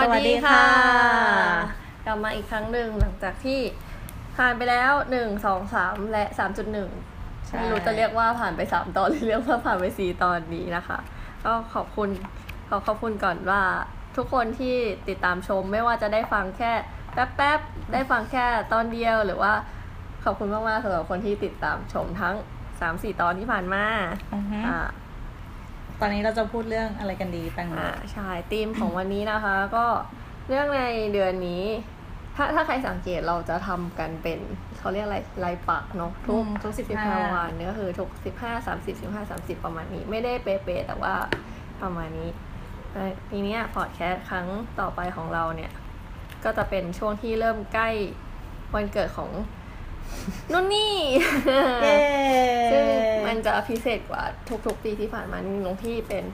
[0.00, 0.64] สวัสดีค่ะ
[2.06, 3.60] กลับมาอีกครั้งหนึ่งหลังจากที่
[4.36, 6.90] ผ่านไปแล้วหนึ่งสองสามและสามจุดหนึ่ง
[7.46, 10.98] ใช่ไม่รู้จะเรียกว่าผ่านไปสามตอนหรือเรียกว่าผ่านไปสี่ตอนนี้นะคะ
[11.44, 12.08] ก็ขอบคุณ
[12.68, 13.62] ขอขอบคุณก่อนว่า
[14.16, 14.76] ทุกคนที่
[15.08, 16.72] ติดตามชมไม่ว่าจะได้ฟังแค่
[17.12, 19.52] แป๊บๆ ได้ฟังแค่ตอนเดียวหรือว่า
[20.24, 22.34] ขอบคุณมากๆสำหรับคนที่ติดตามชมทั้ง
[22.80, 23.84] สามสี่ตอนที่ผ่านมา
[24.34, 24.88] อือฮึอ่า
[26.04, 29.86] ตอนนี้เราจะพูดเรื่องอะไรกันดีแตงโมอ่าใช่ธีมของวันนี้นะคะ ก็
[30.48, 30.82] เรื่องใน
[31.12, 31.64] เดือนนี้
[32.36, 34.38] ถ้าถ้าใครสังเกตเราจะทำกันเป็น
[34.78, 41.14] เขาเรียกอะไรลายปักเนาะทุทุกกทุกสิบสิบห้าห้าวันเนี่ยก็คือทุกสิบห้าสามสิบสิบห้าสามสิบประมาณนี้ ไม่ได้เป๊ะๆแต่ว่า
[41.82, 42.30] ประมาณนี้
[42.92, 44.46] แต่ทีเนี้ยพอดแคสต์ครั้ง
[44.80, 45.70] ต่อไปของเราเนี่ย
[46.44, 47.88] ก็จะเป็นช่วงที่เริ่มใกล้
[48.74, 49.30] วันเกิดของ
[50.52, 50.94] นุ่นนี่
[51.82, 51.98] เย้
[52.72, 52.84] ซึ่ง
[53.26, 54.22] มันจะพิเศษกว่า
[54.66, 56.24] ทุกๆ ปีที่ผ่านมานี่ตรงที่เป็น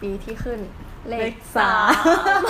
[0.00, 0.60] ปีที่ขึ้น
[1.08, 1.72] เลเลขขสา
[2.26, 2.46] สามม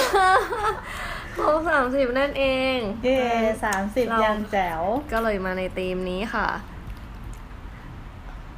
[1.37, 2.45] ครบสามสิบนั่นเอ
[2.77, 3.21] ง เย้
[3.65, 6.49] สามสิบเรายังแจ๋ว ก็เลยมาในธีมนี้ค่ะ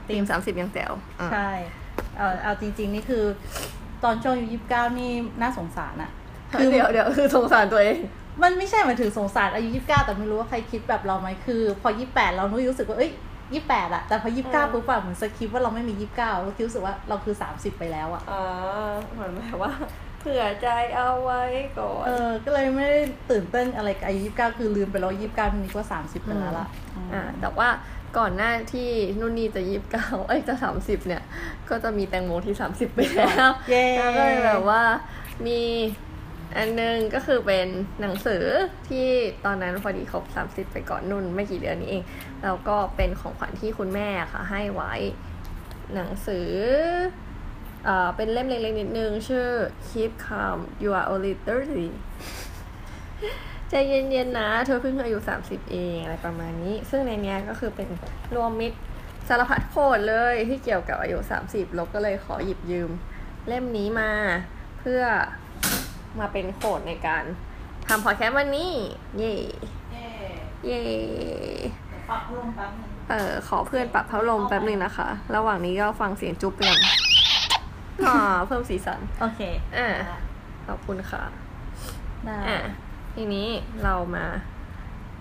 [0.08, 1.50] ธีมสามสิบยังแจ๋วอะใช่
[2.16, 3.24] เอาเอาจริง ๆ นี่คือ
[4.04, 6.10] ตอนช่วงอายุยี่สิบเก้านี่น่าสงสารอะ
[6.60, 7.98] คือเดี๋ยวเดี๋ยวคือสงสารตัวเอง
[8.42, 13.12] มันไม่ใช่หมายถึงสงสารอายุยี่สิบเก้าแต่ไม่รู้ว่าใครคิดแบบเราไหมคือ พอยี่แปดเรารู้สึกว่าเอ้ย
[13.52, 19.72] ยี่แปดอะแต่พอยี่สิบเก้าปุ๊บอะเหมือนสคริปต์ว่าเราไม่มียี่สิบเก้าเราคิดรู้สึกว่าเราคือสามสิบไปแล้วอะอ่าเหมือนแบบว่า
[20.20, 21.42] เผื่อใจเอาไว้
[21.78, 23.00] ก่อนเออก็เลยไม่ได้
[23.30, 26.66] ตื่นเต้นอะไรกับอายุยี่สิบเก้าคือลืมไปแล้วยี่สิบเก้านี้ก็สามสิบไปแล้วล่ะ
[27.12, 27.68] อ่าแต่ว่า
[28.18, 28.88] ก่อนหน้าที่
[29.20, 31.22] นุ่นนี่จะยี่สิบเก้าเอ้ยจะสามสิบเนี่ย
[31.68, 34.82] ก็จะมีแตงโมที่สามสิบไปแล้วเย้แล้วก็เลยแบบว่า
[35.46, 35.60] มี
[36.58, 37.68] อันหนึงก็คือเป็น
[38.00, 38.44] หนังสือ
[38.88, 39.08] ที่
[39.44, 42.02] ตอนนั้นพอดีครบสามสิบไปก่อนนุ่นไม่กี่เดือนนี้เอง
[42.44, 44.94] แล้วก็เป็นของขวัญที่คุณแม่ค่ะ ให้ไว้
[45.94, 46.48] หนังสือ
[47.84, 49.48] เอ่อเป็นเล่มเล็กๆนิดนึง ชื่อ
[49.88, 51.32] Keep Calm You Are Only
[52.50, 57.88] 30ใจเย็นๆนะ เธอเพิ่งอายุ 30 เองอะไรประมาณนี้ ซึ่งในเนี้ยก็คือเป็น
[58.34, 58.78] รวมมิตร
[59.28, 61.18] สารพัดโคดเลยที่เกี่ยวกับอายุ
[61.48, 62.90] 30ลบก็เลยขอหยิบยืม
[63.48, 64.10] เล่มนี้มา
[64.78, 65.02] เพื่อ
[66.18, 67.24] มาเป็น quote ในการ
[67.88, 68.72] ทำพอดแคสต์วันนี้
[69.18, 69.34] เย่
[69.92, 70.08] เย้
[70.64, 70.80] เย่
[72.08, 76.80] ปรับลงแป๊บนึงเออขอเพื่อนปรับพัดลมแป๊บหนึ่งนะคะ ระหว่างนี้ก็ฟังเสียงจุ๊บไปก่อน
[78.06, 79.40] อ่าเพิ่มสีสัน โอเค
[79.76, 79.88] อ่า
[80.66, 81.22] ขอบคุณค่ะ
[82.24, 82.60] ได้อะ
[83.14, 83.48] ทีนี้
[83.84, 84.24] เรามา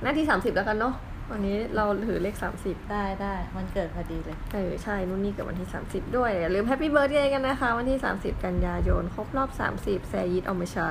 [0.02, 0.94] หน้าที่สามสิบแล้วกันเนาะ
[1.32, 10.90] วันนี้เราถือเลขสามสิบได้ได้มันเกิดพอดีเลย เออ ใช่นุ่นนี่เกิดวันที่สามสิบด้วย อย่าลืม happy birthday กันนะคะ วันที่สามสิบกันยายน ครบรอบสามสิบแซยิดเอามาใช้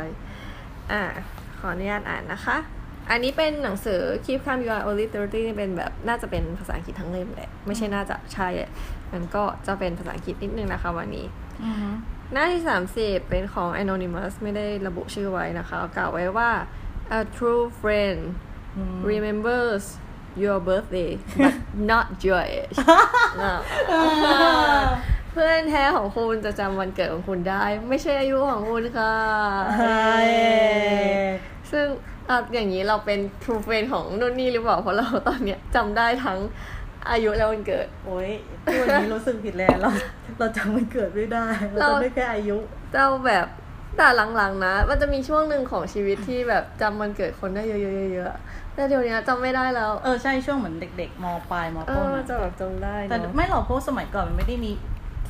[0.93, 1.03] อ่า
[1.59, 2.57] ขออนุญาตอ่านนะคะ
[3.11, 8.71] อันนี้เป็นหนังสือ Keep Calm You Are Only 30นี่เป็นแบบน่าจะเป็นภาษาอังกฤษทั้งเล่มแหละ ไม่ใช่น่าจะใช่อะ
[9.13, 11.27] มันก็จะเป็นภาษาอังกฤษนิดนึงนะคะวันนี้
[11.65, 11.89] อือฮึ
[12.33, 12.63] หน้าที่
[12.97, 16.51] 30 เป็นของ Anonymous ไม่ได้ระบุชื่อไว้นะคะ กล่าวไว้ว่า
[17.19, 18.21] a true friend
[18.77, 19.85] อืม remembers
[20.43, 21.55] your birthday but
[21.91, 22.79] not your age
[23.43, 23.55] อะ
[25.33, 29.15] เพื่อนแท้ของคุณจะจำวันเกิดของคุณได้ ไม่ใช่อายุของคุณค่ะ
[29.79, 30.15] ใช่
[31.73, 31.87] ซึ่ง
[32.29, 36.39] อะอย่างนี้เราเป็น true friend ของนุ่นนี่หรือเปล่า เพราะเราตอนเนี้ยจำได้ทั้ง
[37.11, 38.31] อายุและวันเกิด โอ้ย
[38.65, 39.91] ที่วันนี้รู้สึกผิดเลยเรา
[40.39, 42.57] เราจำมันเกิดไม่ได้ เราเราจำได้แค่อายุ
[42.93, 43.47] เจ้าแบบ
[43.97, 47.73] แต่หลังๆนะ มันจะมีช่วงหนึ่งของชีวิตที่แบบจำวันเกิดคนได้เย
[48.25, 54.71] อะๆๆๆ แต่เดี๋ยวนี้จำไม่ได้แล้วเออใช่ช่วงเหมือนเด็กๆมปลายมเอต้นออะจะแบบจำได้แต่เนอะไม่หรอกเพราะสมัยก่อนมันไม่ได้มี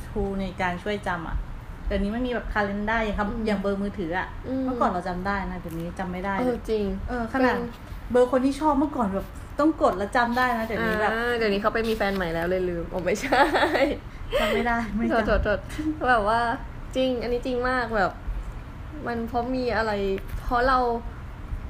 [0.07, 1.37] ทูในการช่วยจำอะ
[1.87, 4.27] เดี๋ยวนี้ไม่มีแบบคาล endar อย่างคำอย่างเบอร์มือถืออะ
[4.63, 7.55] เมื่อก่อนเราจำได้นะเดี๋ยวนี้จำไม่ได้เอเลอยจริง เออขนาด
[8.11, 9.27] เบอร์คนที่ชอบเมื่อก่อนแบบ
[9.59, 13.43] ต้องกดแล้วจำได้นะเดี๋ยวนี้แบบอ่าเดี๋ยวนี้เขาไปมีแฟนใหม่แล้วเลยลืมโอ้ไม่ใช่
[14.39, 15.59] จำไม่ได้ไม่โทษโทษจำโทษ
[16.09, 16.39] แบบว่า
[16.95, 18.11] จริง อันนี้จริงมากแบบ
[19.07, 19.91] มันเพราะมีอะไร
[20.43, 20.79] เพราะเรา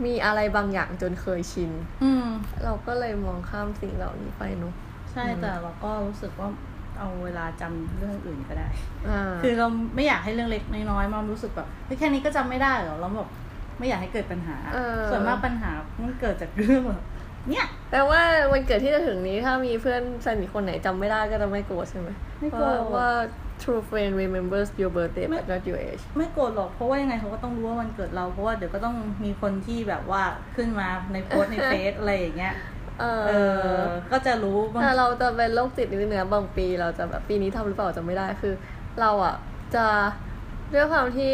[0.05, 1.71] มีอะไรบางอย่างจนเคยชิน
[2.03, 2.27] อืม
[2.63, 4.73] เราก็เลยมองข้ามสิ่งเหล่านี้ไปเนอะ
[5.11, 6.49] ใช่แต่เราก็รู้สึกว่า
[6.99, 8.67] เอาเวลาจำเรื่องอื่นก็ได้
[9.09, 13.29] อ่า คือเราไม่อยากให้เรื่องเล็กน้อยๆมันรู้สึกแบบเฮ้ยแค่นี้ก็จำไม่ได้เหรอเราแบบ
[13.79, 14.57] ไม่อยากให้เกิดปัญหา
[15.09, 15.71] ส่วนมากปัญหา
[16.01, 17.03] มันเกิดจากเรื่องแบบ
[17.49, 18.21] เนี่ยแต่ว่า
[18.51, 22.09] วันเกิดที่จะถึงนี้ถ้ามีเพื่อนสนิทคนไหนจำไม่ได้ก็จะไม่โกรธใช่ไหม
[22.39, 23.09] ไม่โกรธเพาะว่า
[23.61, 30.23] true friend remembers your birthday ไม่ but not your age ไม่โกรธหรอกเพราะว่ายังไงเขาก็ต้องรู้ว่ามันเกิดเราเพราะว่าเดี๋ยวก็ต้องมีคนที่แบบว่า
[30.55, 32.53] ขึ้นมาในโพสต์ในเฟซอะไรอย่างเงี้ย
[32.99, 33.31] เอเอ
[33.79, 38.53] อก็จะรู้บางแต่เราจะเป็นโรคจิตนิดนึงนะบางปีเราจะแบบปีนี้ทำหรือเปล่าจะไม่ได้คือ
[39.01, 39.35] เราอะ
[39.75, 39.85] จะ
[40.73, 41.33] ด้วยความที่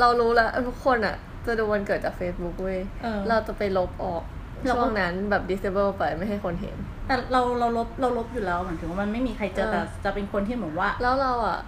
[0.00, 1.16] เรารู้แล้วทุกคนอะ
[1.46, 4.22] จะดูวันเกิดจาก Facebook เว้ยเออเราจะไปลบออก
[4.66, 6.76] เราก็ช่วงนั้นแบบ disable ไปไม่ให้คนเห็น
[7.06, 11.58] แต่เราเราลบเราลบอยู่แล้วเหมือนถึงว่ามันไม่มีใครเจอเออ แต่จะเป็นคนที่เหมือนว่า แล้วเราอะ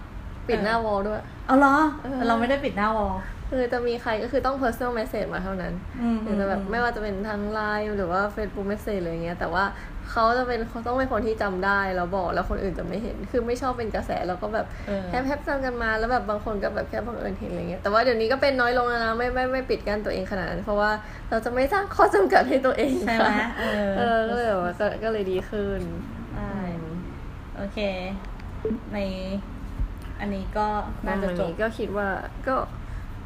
[0.47, 3.13] ปปิดหน้าวอลด้วย เอาเหรอเออ เราไม่ได้ปิดหน้าวอล
[3.49, 9.63] คือจะมีใครก็คือต้อง personal message มาเท่านั้น อืมหรือจะแบบไม่ว่าจะเป็นทางไลน์หรือว่า Facebook message อะไรเงี้ยแต่ว่า
[10.11, 20.91] เขาจะเป็นเขาต้องเป็นคนที่จำได้แล้วบอกแล้วคนอื่นจะไม่เห็น คือไม่ชอบเป็นกระแสแล้วก็แบบเออแฮปแฮปจำกันมาแล้วแบบบางคนก็แบบแค่บังเอิญเห็นอะไรเงี้ยแต่ว่าเดี๋ยวนี้ก็เป็นน้อยลงแล้วนะไม่ไม่ไม่ปิดกั้นตัวเองขนาดนั้นเพราะว่า
[21.29, 25.81] เราจะไม่สร้างข้อจำกัดให้ตัวเองใช่ไหมค่ะเออเออก็เลยแบบว่าก็ก็เลยดีขึ้น
[26.35, 26.95] ใช่อืม
[27.57, 27.77] โอเค
[28.93, 28.97] ใน
[30.19, 30.67] อันนี้ก็
[31.07, 32.07] นั่น่านจะวันจบนี้ก็คิดว่า
[32.47, 32.55] ก็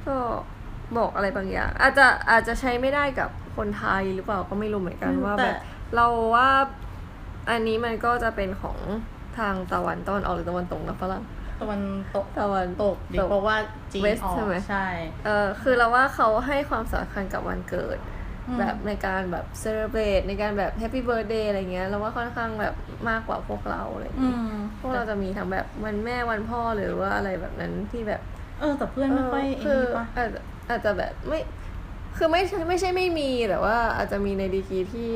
[0.07, 0.15] ก็
[0.97, 5.55] บอกอะไรบางอย่าง อาจจะอาจจะใช้ไม่ได้กับคนไทยหรือเปล่าก็ไม่รู้เหมือนกันอืมว่าแต่แบบ
[5.95, 6.49] เราว่า
[7.49, 8.77] อันนี้มันก็จะเป็นของ
[9.37, 11.23] ทางตะวันตะวันออกหรือตะวันตกนะฝรั่ง
[11.61, 11.81] ตะวัน
[12.15, 13.57] ตกตะวันตกดีเพราะว่า
[13.91, 14.87] จีน West ออกใช่ไหมใช่
[15.25, 17.97] เออคือเราว่าเขาให้ความสำคัญกับวันเกิด
[18.47, 22.75] อืมแบบในการแบบเซเลบรตในการแบบแฮปปี้เบิร์ดเดย์อะไรเงี้ยเราว่าค่อนข้างแบบ
[23.09, 28.21] มากกว่าพวกเราอะไรอืเงี้ยมพวกเราจะมีทั้งแบบวันแม่วันพ่อหรือว่าอะไรแบบนั้นที่แบบ
[28.59, 31.39] เออแต่เพื่อนไม่ค่อยเออไอ้นี่ปะอาจจะอาจจะแบบไม่
[32.17, 35.11] คือไม่ใช่ไม่ใช่ไม่มีแต่ว่าอาจจะมีในดีกรีที่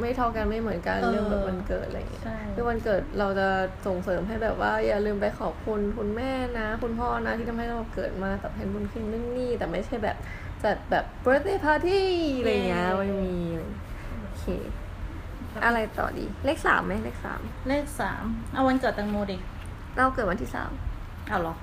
[0.00, 3.48] ไม่เท่ากันไม่เหมือนกันเออเรื่องแบบวันเกิดอะไรอย่างเงี้ยใช่คือวันเกิดเราจะ
[3.86, 10.16] ส่งเสริมให้แบบว่า อย่าลืมไปขอบคุณคุณแม่นะ คุณพ่อนะที่ทำให้เราเกิดมาตอบแทนบุญคุณนู่นนี่แต่ไม่ใช่แบบ
[10.62, 12.00] จัดแบบ birthday party
[12.38, 13.36] อะไรอย่างเงี้ยไม่มี
[14.20, 14.44] โอเค
[15.64, 19.36] อะไรต่อดี เลขสามไหมเลขสามเลขสามเอาวันเกิดแตังโมดิ
[19.96, 20.70] เราเกิดวันที่สาม
[21.28, 21.54] เอาเหรอ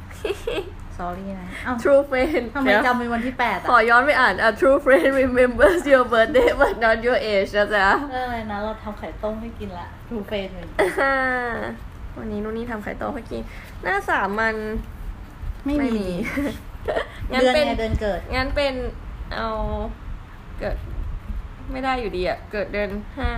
[1.00, 7.50] sorry นะเอ้า True friend ทำไมจำเป็นวันที่แปดขออะย้อนไปอ่าน A true friend remembers your birthday but not your age
[7.58, 10.70] นะจ๊ะ เอออะไรนะเราทำไข่ต้มให้กินละทูเฟนเหมือน
[11.02, 11.16] อ่า
[12.18, 13.42] วันนี้นุ่นนี่ทำไข่ต้มให้กิน
[13.84, 14.56] หน้าสามมัน
[15.66, 16.16] ไม่ไม่มีมี
[17.32, 18.74] งั้นเดือนเป็นไงเดือนเกิด งั้นเป็น
[19.36, 19.50] เอา
[20.60, 20.78] เกิด
[21.72, 23.32] ไม่ได้อยู่ดีอะเกิดเดือนห้า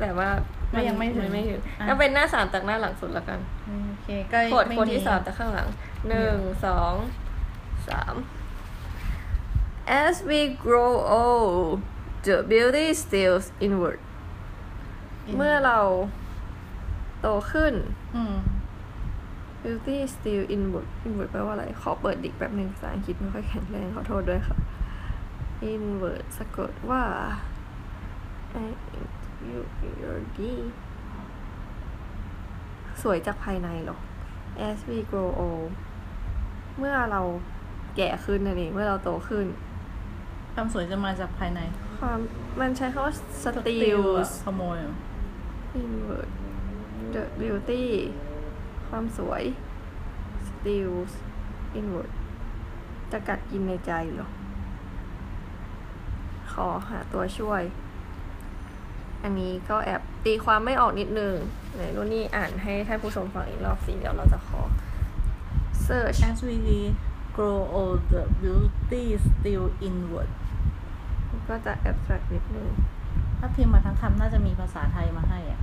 [0.00, 0.28] แต่ว่า
[0.70, 3.40] ไม่ยังไม่ถึงไม่ถึงอะงั้นเป็นหน้าสามจากหน้าหลังสุดละกัน
[3.88, 5.68] โอเคก็โคดไม่โคดที่สามจากข้างหลัง
[6.08, 6.92] หนึ่งสอง
[7.88, 8.14] สาม
[10.04, 11.80] As we grow old
[12.26, 14.00] the beauty steals inward
[15.36, 15.80] เมื่อเรา
[17.20, 17.74] โตขึ้น
[18.16, 18.36] อืม
[19.62, 24.56] beauty still inward inward แปลว่าอะไร ขอเปิดดิกแป๊บหนึ่งภาษาอังกฤษไม่ค่อยแข็งแรงขอโทษด้วยค่ะ
[25.72, 27.02] inward สะกดว่า
[28.64, 28.66] I
[29.50, 29.60] you
[30.02, 30.40] your d
[33.02, 33.98] สวยจากภายในเหรอ
[34.68, 35.70] as we grow old
[36.78, 37.22] เมื่อเรา
[37.96, 39.46] แก่ขึ้นนั่นเองเมื่อเราโตขึ้น
[40.54, 41.60] ความสวยจะมาจากภายใน
[42.00, 42.18] ความ
[42.60, 44.78] มันใช้คำว่าอะ steals ขโมย
[45.80, 46.30] inward
[47.14, 47.84] the beauty
[48.88, 49.42] ความสวย
[50.48, 51.12] steals
[51.78, 52.10] inward
[53.12, 54.28] จะกัดกินในใจเหรอ
[56.52, 57.62] ขอหาตัวช่วย
[59.22, 61.34] อันนี้ก็แอบตีความไม่ออกนิดนึง
[61.74, 64.60] ไหนรุ่นนี่อ่านให้ท่านผู้ชมฟังอีกรอบสิเดี๋ยวเราจะขอ
[65.86, 66.56] search as we
[67.36, 70.30] grow old the beauty still inward
[71.48, 72.68] ก็จะ abstract นิดนึง
[73.38, 75.60] ถ้าพิมพ์มาทั้งคำน่าจะมีภาษาไทยมาให้อะ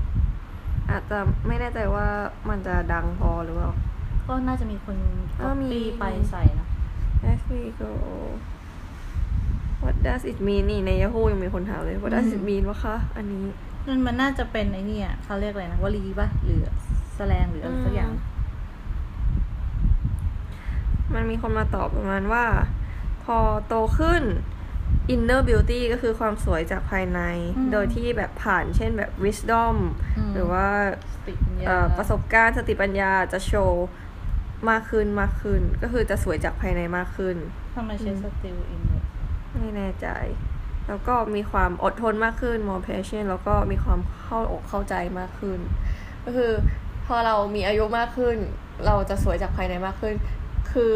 [0.89, 2.07] อาจจะไม่แน่ใจว่า
[2.49, 3.71] มันจะดังพอหรือเปล่า
[4.27, 4.97] ก็น่าจะมีคน
[5.41, 6.67] อ้าวมี copy ไปใส่นะ
[7.31, 7.91] As we go
[9.83, 13.45] What does it mean นี่ใน Yahoo ยังมีคนถามเลย What does it mean วะคะอันนี้
[13.87, 16.61] มันมันน่าจะเป็นไอ้เนี่ยเขาเรียกอะไรนะวลีป่ะ หรือ
[17.15, 18.11] แสลงหรืออะไรสักอย่าง
[21.13, 22.45] มันมีคนมาตอบประมาณว่า
[23.23, 23.37] พอ
[23.67, 24.23] โตขึ้น
[25.13, 27.21] inner beauty ก็คือความสวยจากภายใน
[27.57, 29.75] อืมโดยที่แบบผ่านเช่นแบบ wisdom
[30.17, 30.67] อืมหรือว่า
[31.13, 33.87] สติปัญญาเอ่อประสบการณ์สติปัญญาจะโชว์
[34.69, 37.37] มากขึ้นมากขึ้น ก็คือจะสวยจากภายในมากขึ้น
[37.75, 39.02] ทำไมใช้ still inward
[39.59, 40.07] ไม่แน่ใจ
[40.87, 45.59] แล้วก็มีความอดทนมากขึ้น more patient แล้วก็มีความเข้าอกเข้าใจมากขึ้น
[46.25, 46.51] ก็คือ
[47.05, 48.37] พอเรามีอายุมากขึ้น
[48.85, 50.15] เราจะสวยจากภายในมากขึ้น
[50.71, 50.93] คือ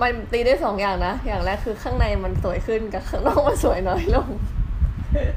[0.00, 4.30] มันตีได้สองอย่างนะ อย่างแรกคือข้างในมันสวยขึ้นกับข้างนอกมันสวยน้อยลง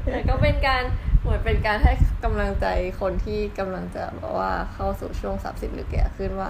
[0.04, 0.82] แต่ก็เป็นการ
[1.20, 1.92] เหมือนเป็นการให้
[2.24, 2.66] กำลังใจ
[3.00, 6.48] คนที่กำลังจะแบบว่าเข้าสู่ช่วงสามสิบหรือแก่ขึ้นว่า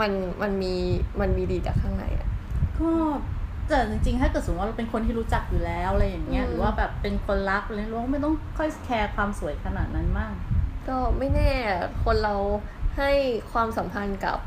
[0.00, 0.74] มันมันมี
[1.20, 2.28] มันมีดีจากข้างในอะ
[2.78, 2.90] ก็
[3.72, 10.34] แต่จริงๆ ถ้าเกิดสมมติว่าเราเป็นคนที่รู้จักอยู่แล้วอะไรอย่างเงี้ยอืมหรือว่าแบบเป็นคนรักอะไรเราก็ไม่ต้องค่อยแคร์ความสวยขนาดนั้นมาก
[10.88, 11.50] ก็ไม่แน่
[12.04, 12.34] คนเรา
[12.98, 13.10] ให้
[13.52, 14.38] ความสัมพันธ์กับ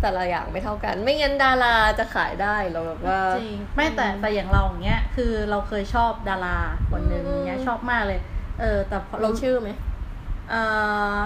[0.00, 6.58] แต่ละอย่างไม่เท่ากัน ไม่งั้นดาราจะขายได้เราแบบว่าจริงไม่แต่แต่อย่างเราอย่างเงี้ย คือเราเคยชอบดารา
[6.90, 8.20] คนหนึ่งอืมเงี้ยชอบมากเลย
[8.60, 9.70] เออ แต่พอเรามีชื่อไหม
[10.50, 10.54] เอ
[11.14, 11.16] อ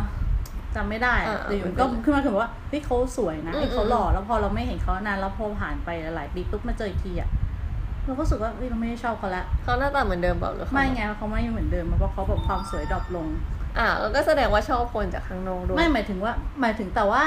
[0.76, 7.28] จำไม่ได้อะอ่าแต่อยู่ไม่เป็นไรก็ขึ้นมาถึงว่าเฮ้ยเขาสวยนะอืมเฮ้ยเขาหล่อแล้วพอเราไม่เห็นเขานานแล้วพอผ่านไปหลายปีปุ๊บมาเจออีกทีอะ
[8.04, 13.28] เราก็รู้สึกว่าเฮ้ยเราไม่ได้ชอบเขาละเขาหน้าตาเหมือนเดิมเปล่าหรือเขาไม่ไงเขาไม่เหมือนเดิมเพราะเขาแบบความสวยดรอปลง
[13.78, 17.22] อะแล้วก็แสดงว่าชอบคนจากข้างนอกด้วยไม่หมายถึงว่า หมายถึงแต่ว่า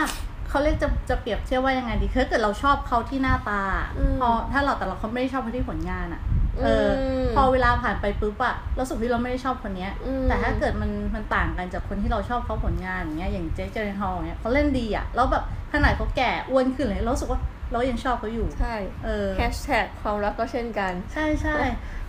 [0.49, 3.61] เขาเรียกจะจะเปรียบเทียบว่ายังไงดีคือถ้าเกิดเราชอบเขาที่หน้าตา
[3.97, 6.21] อืมพอถ้าเราแต่เราเขาไม่ได้ชอบเขาที่ผลงานอะ
[6.63, 15.43] เอออมพอเวลาผ่านไปปุ๊บอะเราสุขที่เราไม่ได้ชอบคนเนี้ยอืมแต่ถ้าเกิดมันมันต่างกันจากคนที่เราชอบเขาผลงานอย่างเงี้ยอย่างเจ๊เจเรนฮอลเงี้ยเขาเล่นดีอะแล้วแบบ
[15.73, 17.39] ขนาดเขาแก่อ้วนขึ้นเลยเรารู้สึกว่า
[17.71, 21.55] เรายังชอบเขาอยู่ ใช่ เออแฮชแท็กความรักก็เช่นกัน ใช่ใช่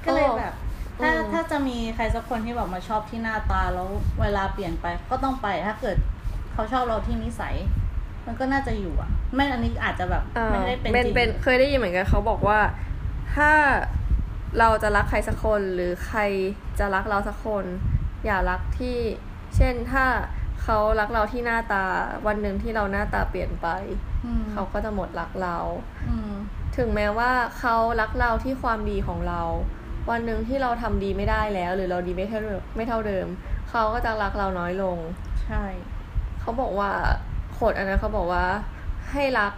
[0.05, 0.53] ก็เลยแบบ
[1.01, 3.89] ถ้าอืมถ้าจะมีใครสักคนที่แบบมาชอบที่หน้าตาแล้ว
[4.21, 5.97] เวลาเปลี่ยนไปก็ต้องไปถ้าเกิด
[6.53, 7.55] เขาชอบเราที่นิสัย
[8.27, 12.59] มันก็น่าจะอยู่อะ ไม่อันนี้อาจจะแบบอ่าไม่ได้เป็นเป็นจริงเป็นเคยได้ยินเหมือนกันเขาบอกว่า
[13.35, 13.51] ถ้า
[14.59, 16.21] เราจะรักใครสักคนหรือใคร
[16.79, 17.65] จะรักเราสักคน
[18.25, 18.99] อย่ารักที่
[19.57, 20.05] เช่นถ้า
[20.63, 21.85] เขารักเราที่หน้าตา
[22.27, 23.69] วันหนึ่งที่เราหน้าตาเปลี่ยนไป
[24.25, 25.57] อืมเขาก็จะหมดรักเรา
[26.09, 26.33] อืม
[26.77, 29.43] ถึงแม้ว่าเขารักเราที่ความดีของเรา
[30.11, 33.27] วันหนึ่งที่เราทำดีไม่ได้แล้ว หรือเราดีไม่เท่าเดิมไม่เท่าเดิม
[33.71, 34.99] เขาก็จะรักเราน้อยลง
[35.45, 35.65] ใช่
[36.41, 36.91] เขาบอกว่า
[37.53, 38.45] โคดอันนั้นเขาบอกว่า
[39.11, 39.53] ให้รัก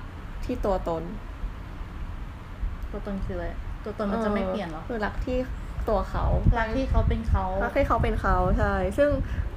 [0.44, 1.02] ที่ตัวตน
[2.90, 3.48] ตัวตนคืออะไร
[3.84, 5.38] ตัวตนมันจะไม่เปลี่ยนหรอคือรักที่
[5.88, 6.24] ตัวเขา
[6.58, 9.10] รักที่เขาเป็นเขารักให้เขาเป็นเขาใช่ ซึ่ง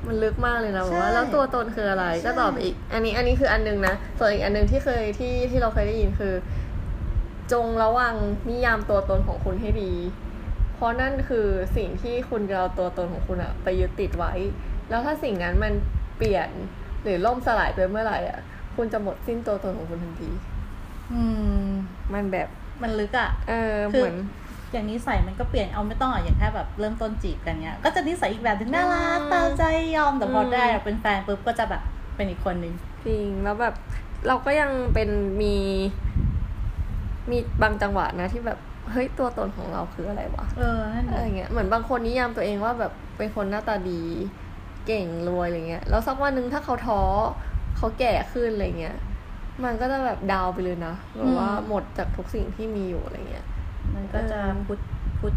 [0.07, 6.33] มันลึกมากเลยนะบอกว่าใช่แล้วตัวตนคืออะไรใช่ก็ตอบอีก อันนี้อันนี้คืออันหนึงนะส่วนอีกอันหนึงที่เคยที่ที่เราเคยได้ยินคือ
[7.53, 8.13] จงระวัง
[8.49, 9.93] นิยามตัวตนของคุณให้ดี
[10.75, 11.47] เพราะนั่นคือ
[11.77, 14.33] สิ่งที่คุณจะเอาตัวตนของคุณอะไปยึดติดไว้
[14.89, 15.73] แล้วถ้าสิ่งนั้นมัน
[16.17, 16.49] เปลี่ยน
[17.03, 18.39] หรือล่มสลายไปเมื่อไหร่อะ
[18.75, 20.29] คุณจะหมดสิ้นตัวตนของคุณทันที
[21.13, 21.21] อื
[21.65, 21.69] ม
[22.13, 22.47] มันแบบ
[22.83, 24.17] มันลึกอะเออคือเหมือน
[24.71, 29.63] อย่างนิสัยมันก็เปลี่ยนเอาไม่ต้องอะอย่างแค่แบบเริ่มต้นจีบกันเนี้ย ก็จะนิสัยอีกแบบหนึงน่ารักอืมตามใจ
[29.95, 31.81] ยอมแต่พออมได้เป็นแฟนปุ๊บก็จะแบบ
[32.15, 32.73] เป็นอีกคนนึง
[33.05, 33.73] จริงแล้วแบบ
[34.27, 35.09] เราก็ยังเป็น
[35.41, 35.55] มี
[37.29, 38.59] มีบางจังหวะนะที่แบบ
[38.91, 44.01] เฮ้ยตัวตนของเราคืออะไรวะ เออนั่นอะไรแหละเงี้ยเหมือนบางคนนิยามตัวเองว่าแบบเป็นคนหน้าตาดี
[44.87, 47.01] เก่งรวยอะไรเงี้ยแล้วสักวันหนึ่งถ้าเขาท้อ
[47.77, 48.97] เขาแก่ขึ้นอะไรเงี้ย
[49.65, 53.45] มันก็จะแบบดาวไปเลยนะแบบว่าหมดจากทุกสิ่งที่มีอยู่อะไรเงี้ย
[53.95, 54.79] มันก็จะเออพุทธ
[55.19, 55.35] พุทธ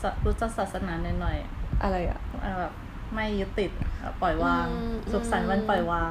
[0.00, 1.36] ศาพุทธศาสนาหน่อย
[1.82, 2.72] อะไรอะๆเออแบบ
[3.14, 3.70] ไม่ยึดติด
[4.02, 6.10] อะปล่อยวางอืมสุขสันต์วันปล่อยวาง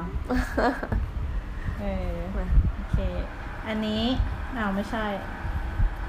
[1.80, 2.96] เออมาโอเค
[3.68, 4.02] อันนี้
[4.56, 5.04] อ้าวไม่ใช่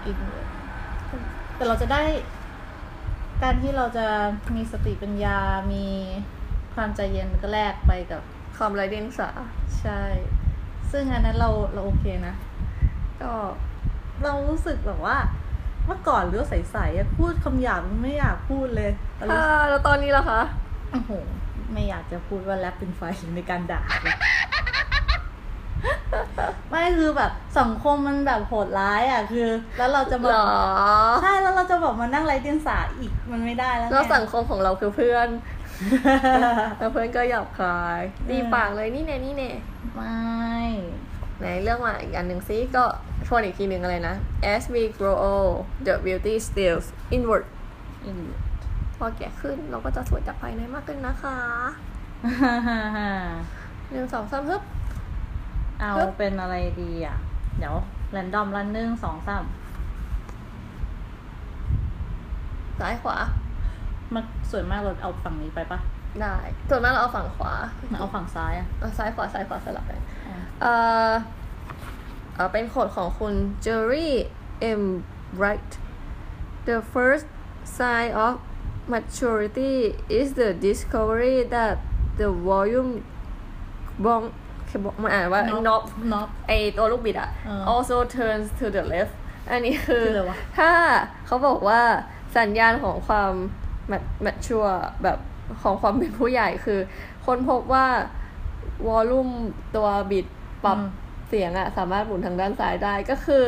[0.03, 0.15] อีก
[1.55, 2.03] แต่เราจะได้
[3.43, 4.07] การที่เราจะ
[4.55, 5.37] มีสติปัญญา
[5.73, 5.85] มี
[6.75, 8.21] ความใจเย็นมันก็แลกไปกับ
[8.57, 9.29] ความไร้เดียงสา
[9.81, 10.01] ใช่
[10.97, 12.35] ซึ่งอันนั้นเราเราโอเคนะ
[13.21, 13.31] ก็
[14.23, 15.17] เรารู้สึกแบบว่า
[15.85, 20.41] เมื่อก่อนเรือใสๆอะพูดคำหยาบมันไม่อยากพูดเลยตอนนี้อ่าแล้วตอนนี้ล่ะคะ
[20.91, 21.11] โอ้โห
[21.73, 23.01] ไม่อยากจะพูดว่าแรปเป็นไฟ
[23.35, 24.17] ในการด่าเลย
[26.69, 30.47] ไม่คือแบบสังคมมันแบบโหดร้ายอะคือ แล้วเราจะมาหรอ
[31.21, 35.27] ใช่แล้วเราจะบอกมานั่งไร้เดียงสาอีกมันไม่ได้แล้วไงแล้วสังคมของเราคือเพื่อน
[36.79, 39.51] แล้วเพื่อนก็หยาบคายดีปากเลยนี่แน่นี่แน่
[39.95, 40.15] ไม่
[41.39, 42.83] ไหนเรื่องมาอีกอันหนึ่งซิก็
[43.27, 44.15] ทวนอีกทีหนึ่งอะไรนะ
[44.53, 45.55] as we grow old
[45.85, 47.45] the beauty steals inward
[48.05, 48.19] อิน
[48.97, 51.37] พอแก่ขึ้นเราก็จะสวยจากภายในมากขึ้นนะคะ
[53.91, 54.61] หนึ่งสองสามฮึบ
[55.79, 57.17] เอาเป็นอะไรดีอะ
[57.57, 57.75] เดี๋ยว
[58.11, 59.43] แรนดอมรันหนึ่งสองสาม
[62.79, 63.17] ซ้ายขวา
[64.13, 65.79] มันสวยมากเราเอาฝั่งนี้ไปปะ
[66.21, 66.35] ได้
[66.69, 67.53] ส่วนมากเราเอาฝั่งขวา
[67.99, 70.05] เอาฝั่งซ้ายอะเอาซ้ายขวาซ้ายขวาสลับกันอะ
[70.61, 70.73] เอ่
[71.09, 71.11] อ
[72.35, 73.33] เอ่อเป็นโคดของคุณ
[73.65, 74.09] Jerry
[74.79, 74.83] M.
[75.39, 75.71] Wright
[76.67, 77.27] The first
[77.77, 78.33] sign of
[78.93, 79.75] maturity
[80.19, 81.73] is the discovery that
[82.19, 82.91] the volume
[84.05, 84.21] บอง
[84.83, 89.13] บอกมันอ่านว่า knob น็อปไอตัวลูกบิดอะเออ also turns to the left
[89.49, 90.71] อันนี้คือคืออะไรวะถ้า
[91.25, 91.81] เขาบอกว่า
[92.37, 93.33] สัญญาณของความ
[94.25, 95.17] mature แบบ
[95.61, 96.79] ของความเป็นผู้ใหญ่คือ
[97.25, 97.85] คนพบว่า
[98.87, 99.29] วอลลุ่ม
[99.75, 100.25] ตัวบิด
[100.63, 100.79] ปรับ
[101.27, 103.43] เสียงอะสามารถหมุนทางด้านซ้ายได้ก็คือ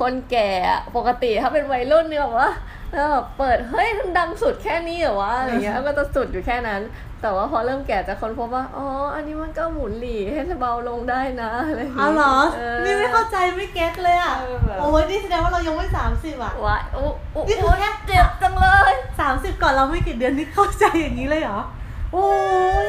[0.00, 2.50] คนแก่อะปกติถ้าเป็นวัยรุ่นเนี่ยแบบว่า
[2.94, 6.80] แล้วแบบเปิดเฮ้ยมันดังสุดแค่นี้เหรอวะอะไรเงี้ยก็จะสุดอยู่แค่นั้น
[7.22, 21.60] แต่ว่าพอเริ่มแก่จะค้นพบว่าอ๋ออันนี้มันก็หมุนหลีให้เบาลงได้นะอะไรย่งงี้เอาเหรออนี่ไม่เข้าใจไม่เก็ตเลยอะเออแบบโอ้ยนี่แสดงว่าเรายังไม่สามสิบอะว้ายโอ้โอ้นี่คือโอ้แค่เจ็บจังเลยสามสิบก่อนเราไม่กี่เดือนนี่เข้าใจอย่างนี้เลยเหรอ
[22.12, 22.26] โอ้
[22.84, 22.88] ย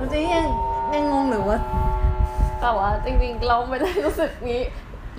[0.00, 0.46] จริงๆยัง
[0.94, 1.58] ยังงงหรือว่า
[2.60, 4.62] แต่ว่าจริงๆเราไม่ได้รู้สึกนี้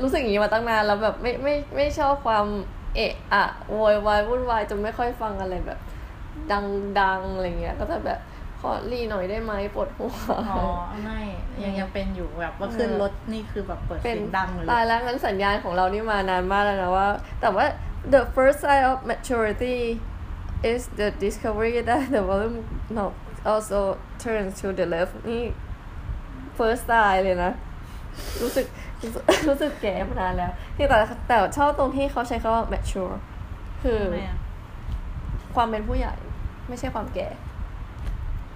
[0.01, 2.45] รู้สึกอย่างนี้มาตั้งนานแล้วแบบไม่ไม่ไม่ชอบความ
[2.95, 5.79] เอะอะโวยวายวุ่นวายจนไม่ค่อยฟังอะไรแบบ
[6.99, 8.19] ดังๆอะไรเงี้ย ก็จะแบบ
[8.59, 10.13] ขอรีหน่อยได้ไหมปวดหัว
[10.51, 10.63] อ๋อ
[11.03, 11.19] ไม่
[11.63, 17.07] ยังยังเป็นอยู่แบบว่าขึ้นรถนี่คือแบบเปิดเป็นเสียงดังเลยตายแล้วงั้นสัญญาณของเรานี่มานานมากแล้วนะว่า
[17.41, 17.65] แต่ว่า
[18.13, 19.79] the first sign of maturity
[20.71, 22.57] is the discovery that the volume
[22.95, 23.13] knob
[23.51, 23.79] also
[24.23, 25.43] turns to the left นี่
[26.57, 27.51] first time เลยนะ
[28.41, 28.65] รู้สึก
[29.03, 33.15] รู้สึกรู้สึกแก่มานานแล้วคือแต่แต่ชอบตรงที่เขาใช้คำว่า mature
[33.83, 34.37] คือทำไมอะ
[35.55, 36.13] ความเป็นผู้ใหญ่
[36.67, 37.27] ไม่ใช่ความแก่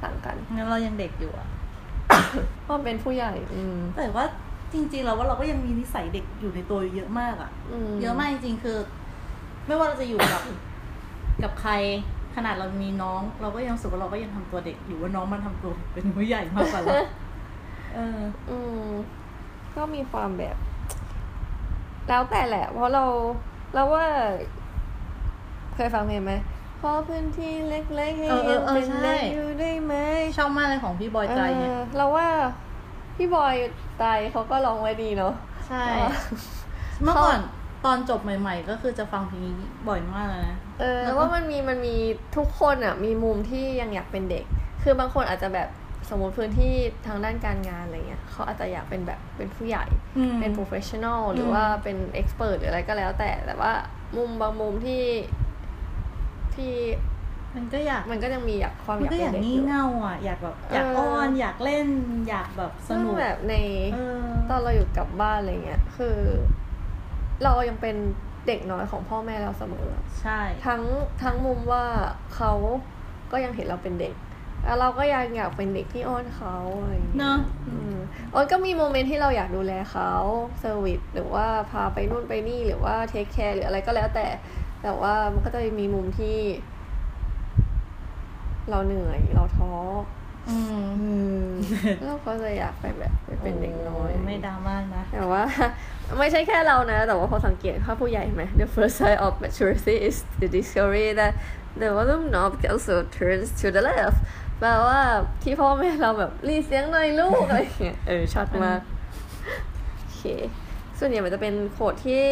[0.04, 1.48] ต่างกันงั้นเรายังเด็กอยู่อะ
[2.68, 4.26] ความเป็นผู้ใหญ่ อืมแต่ว่า
[4.74, 8.78] จริงๆเราว่าเราก็ยังมีนิสัยเด็กอยู่ในตัวเยอะมากอะอืมเยอะมากจริงๆคือ
[9.68, 10.42] ไม่ว่าเราจะอยู่กับ
[11.44, 11.72] กับใคร
[12.36, 16.94] ขนาดเรามีน้อง เราก็ยังรู้สึกว่าเราก็ยังทำตัวเด็กอยู่ว่าน้องมันทำตัวเป็นผู้ใหญ่มากกว่าเรา
[17.94, 18.90] เอออืม
[19.76, 20.56] ก็มีความแบบ
[22.08, 23.06] แล้วแต่แหละ เพราะเรา
[23.74, 24.06] เราว่า
[25.76, 26.34] เคยฟังเพลงไหม
[26.82, 29.94] ขอพื้นที่เล็กๆให้เออเอยัองเออเป็นใช่เด็กอยู่ได้ไหม
[30.38, 32.28] ชอบมากเลยของพี่บอยใจเนี่ยเออเราว่า
[33.16, 33.56] พี่บอย
[34.00, 35.34] ไตเขาก็ร้องไว้ดีเนาะ
[35.68, 36.10] ใช่เออ
[37.04, 37.40] เมื่อก่อน
[37.86, 41.96] ตอนจบใหม่ ๆ ก็คือจะฟังเพลงนี้บ่อยมากเลยนะเออแล้แล้ววก็ว่ามันมีมันมี
[42.38, 44.46] ทุกคนอะ มีมุมที่ยังอยากเป็นเด็ก
[44.84, 45.68] คือบางคนอาจจะแบบ
[46.10, 46.74] สมมติพื้นที่
[47.08, 49.86] ทางด้านการงานอะไรเงี้ยเขาอาจจะอยากเป็นแบบเป็นผู้ใหญ่
[50.18, 53.74] อืมเป็น professional หรือมว่าเป็น expert หรืออะไรก็แล้ว แต่แต่ว่า
[54.18, 55.04] มุมบางมุมที่
[56.56, 56.74] ที่
[57.56, 61.88] มันก็อยากมันก็ยังมีอยากความมันอยากก็อเป็นยากเด็กงี่อยู่เง่าอะอยากแบบอยากเอออ้อ้อนอยากเล่น
[62.30, 63.56] อยากแบบสซึ่งนุกแบบใน
[63.94, 66.18] เออตอนเราอยู่กับบ้านอะไรเงี้ยคือ
[67.44, 67.96] เรายังเป็น
[68.48, 69.88] เด็กน้อยของพ่อแม่เราเสมอ
[70.22, 70.82] ใช่ ทั้ง
[71.24, 71.86] ทั้งมุมว่า
[72.36, 72.52] เขา
[73.32, 74.16] ก็ยังเห็นเราเป็นเด็ก
[74.66, 77.38] แล้วเราก็ยังอยากเป็นเด็กที่อ้อนเขาอะไรอย่างเงี้ยเนอะ
[77.70, 77.96] อืม
[78.34, 80.12] อ้อนก็มี moment ที่เราอยากดูแลเขา
[80.60, 84.28] service หรือว่าพาไปนู่นไปนี่หรือว่า take care หรืออะไรก็แล้วแต่
[84.82, 86.38] แต่ว่ามันก็จะมีมุมที่
[88.70, 89.72] เราเหนื่อยเราท้อ
[90.50, 90.58] อื
[91.44, 91.46] ม
[92.06, 95.44] เราก็จะอยากไปแบบไปเป็นเด็กน้อย ไม่ดราม่านะ แต่ว่า
[96.20, 101.34] ไม่ใช่แค่เรานะ แต่ว่าพอสังเกตภาพผู้ใหญ่ไหม the first sign of maturity is the discovery that
[101.80, 104.20] the volume knob also turns to the left
[104.60, 105.00] แปลว่า
[105.44, 108.80] ที่พ่อแม่เราแบบรีเสียงหน่อยลูกอะไรอย่างเงี้ยเออชัดมาก
[109.98, 110.24] โอเค
[111.00, 112.24] ส่วนใหญ่มันจะเป็นโคดที่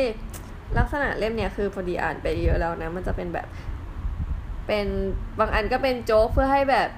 [0.78, 3.48] ลักษณะเล่มเนี่ยคือพอดีอ่านไปเยอะแล้วนะ มันจะเป็นแบบ
[4.68, 4.88] เป็น
[5.40, 6.90] บางอันก็เป็นโจ๊กเพื่อให้แบบ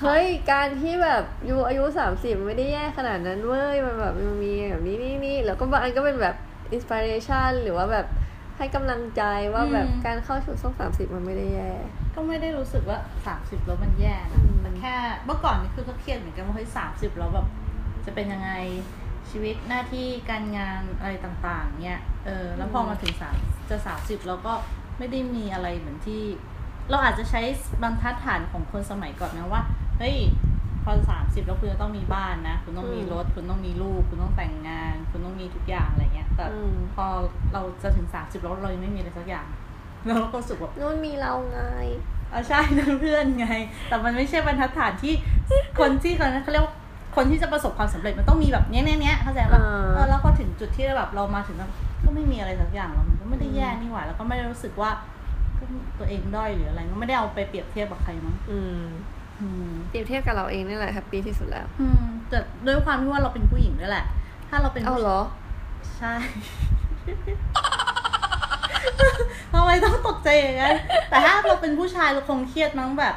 [0.00, 6.36] เฮ้ยการที่แบบอยู่อายุสามสิบไม่ได้แย่ขนาดนั้นเว้ยมันแบบมันมีแบบนี้นี่นี่แล้วก็บางอันก็เป็นแบบ
[6.72, 8.06] อินสปิเรชันหรือว่าแบบ
[8.56, 9.22] ให้กำลังใจ
[9.54, 11.72] ว่าแบบอืมการเข้าสู่ช่วงสามสิบมันไม่ได้แย่
[12.14, 14.94] ก็ไม่ได้รู้สึกว่าสามสิบแล้วมันแย่นะอืมแต่แค่
[15.24, 17.46] เมื่อก่อนนี่คือก็เครียดเหมือนกันว่าเฮ้ยสามสิบแล้วแบบ
[18.06, 18.50] จะเป็นยังไง
[19.30, 23.36] ชีวิตหน้าที่การงานอะไรต่างๆ เนี่ยเออแล้วพอมาถึงสาม
[23.70, 24.52] จะสามสิบเราก็
[24.98, 26.22] ไม่ได้มีอะไรเหมือนที่
[26.90, 27.40] เราอาจจะใช้
[27.82, 29.62] บรรทัดฐานของคนสมัยก่อนนะว่า
[29.98, 30.16] เฮ้ย
[30.84, 37.06] พอสามสิบแล้วคุณจะต้องมีบ้านนะ คุณต้องมีรถ คุณต้องมีลูก คุณต้องแต่งงาน คุณต้องมีทุกอย่างอะไรเงี้ย แต่อืมพอ
[37.52, 39.46] เราจะถึงสามสิบแล้วเรายังไม่มีอะไรสักอย่าง
[40.06, 41.60] เราก็รู้สึกว่านู่นมีเราไง
[42.32, 43.46] อ่าใช่นั่นเพื่อนไง
[43.88, 45.14] แต่มันไม่ใช่บรรทัดฐานที่
[45.78, 46.74] คนที่เขาเขาเรียกว่า
[47.16, 51.70] คนที่จะประสบความสำเร็จมันต้องมีแบบเนี้ยเนี้ยเนี้ยเข้าใจป่ะอ่าเออแล้วพอถึงจุดที่แบบเรามาถึงแล้ว
[52.04, 54.90] ก็ไม่มีอะไรสักอย่างแล้วมันก็ไม่ได้แย่นี่หว่าแล้วก็ไม่ได้รู้สึกว่า
[55.58, 55.64] ก็
[55.98, 58.82] ตัวเองด้อยหรืออะไรก็ไม่ได้เอาไปเปรียบเทียบกับใครมั้งอืม
[59.40, 64.04] อืมเปรียบเทียบกับเราเองนี่แหละแฮปปี้ที่สุดแล้ว อืมแต่ด้วยความที่ว่าเราเป็นผู้หญิงด้วยแหละ
[64.48, 65.20] ถ้าเราเป็นเอาผู้เหรอ
[65.98, 66.14] ใช่
[69.52, 70.74] ทำไมต้องตกใจอย่างนั้น
[71.10, 73.14] แต่ถ้าเราเป็นผู้ชายเราคงเครียดมั้งแบบ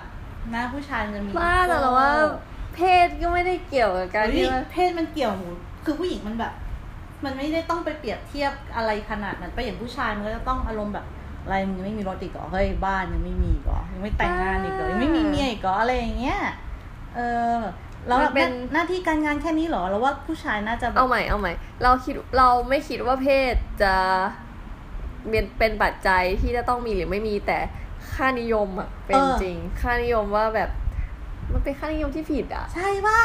[0.55, 2.11] นะผู้ชายมันจะมีบ้าแต่เราว่า
[2.75, 5.49] เพศก็ไม่ได้เกี่ยวกับการเฮ้ที่ยว่าเพศมันเกี่ยวหมู
[5.85, 6.53] คือผู้หญิงมันแบบ
[7.23, 11.05] มันไม่ได้ต้องไปเปรียบเทียบอะไรขนาดนั้นไปอย่างผู้ชายมันก็จะต้องอารมณ์แบบ
[11.43, 16.39] อะไรมึงยังไม่มีรถอีกเหรอเฮ้ยบ้านยังไม่มีอีกเหรอยังไม่แต่งงานอีกเหรอยังไม่มีเมียอีกเหรออะไรอย่างเงี้ย
[17.15, 17.19] เอ
[17.55, 17.59] อ
[18.07, 21.51] แล้วมันเป็นหน้าที่การงานแค่นี้เหรอแล้วว่าผู้ชายน่าจะแบบเอาใหม่เอาใหม่
[21.83, 23.93] เราคิดเราไม่คิดว่าเพศจะ
[25.29, 27.59] เป็นเป็นปัจจัยที่จะต้องมีหรือไม่มีแต่
[28.13, 30.69] ค่านิยมอะเป็นจริง ค่านิยมว่าแบบ
[31.51, 33.21] มันเป็นค่านิยมที่ผิดอะ ใช่ป่ะ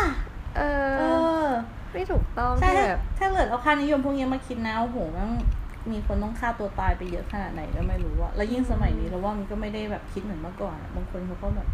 [0.56, 0.62] เอ
[0.98, 1.48] เอออ
[1.92, 5.28] ไม่ถูกต้องใช่ที่ถ้าแบบถ้าเกิดเอาค่านิยมพวกนี้มาคิดนะโอ้โหมัน
[5.92, 11.68] มีคนต้องฆ่าตัวตายไปเยอะขนาดไหนก็ไม่รู้อะแล้วยิ่งสมัยนี้เราว่ามันก็ไม่ได้แบบคิดเหมือนเมื่อก่อนอะบางคนเขาก็แบบ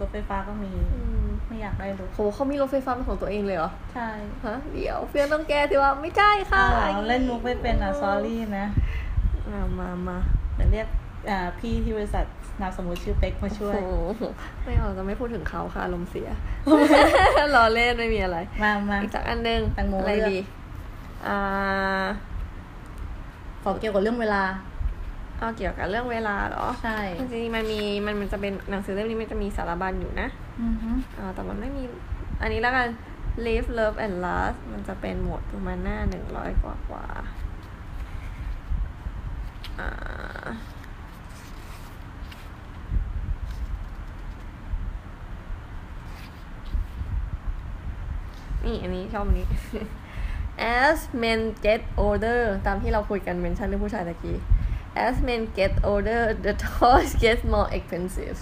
[0.00, 4.08] รถไฟฟ้าก็มีอืมไม่อยากได้รถโหเขามีรถไฟฟ้าเป็นของตัวเองเลยเหรอ ใช่
[4.44, 8.66] ฮะเดี๋ยวเพื่อนต้องแก้ที่ว่าไม่ใช่ค่ะอ้าวเล่นมุกไม่เป็นอะซอรี่นะ
[9.48, 10.18] อ่ามามา
[10.56, 10.86] แต่เรียก
[11.30, 12.24] อ่าพี่ที่บริษัท
[12.60, 14.22] นามสมมติชื่อเป๊กมาช่วยโอ้โห
[14.64, 16.28] ไม่เอาจะไม่พูดถึงเขาค่ะอารมณ์เสีย
[17.56, 20.38] รอเล่นไม่มีอะไร มามาอีกสักอันหนึงแตงโมอะไรเลือกดี
[21.26, 22.04] อ่า
[23.62, 24.42] ขอเกี่ยวกับเรื่องเวลา
[25.38, 30.28] เอาเกี่ยวกับเรื่องเวลาเหรอ ใช่ จริงๆมันมีมันมันจะเป็นหนังสือเล่มนี้มันจะมีสารบัญอยู่นะ
[30.62, 31.82] อือฮึอ่าแต่มันไม่มี
[32.42, 32.88] อันนี้แล้วกัน
[33.46, 37.41] live love and last มันจะเป็นหมวดประมาณหน้าหนึ่งร้อยกว่ากว่าอ่ามี
[48.64, 49.46] นี่อันนี้ชอบอันนี้
[50.80, 54.36] as men get older ตามที่เราคุยกันเมนชั่นเรื่องผู้ชายตะกี้
[55.06, 58.38] as men get older the toys get more expensive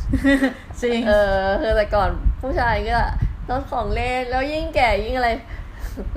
[0.80, 2.10] จริง เออคือแต่ก่อน
[2.42, 3.00] ผู้ชายก็
[3.50, 5.30] รถของเล่น แล้วยิ่งแก่ยิ่งอะไร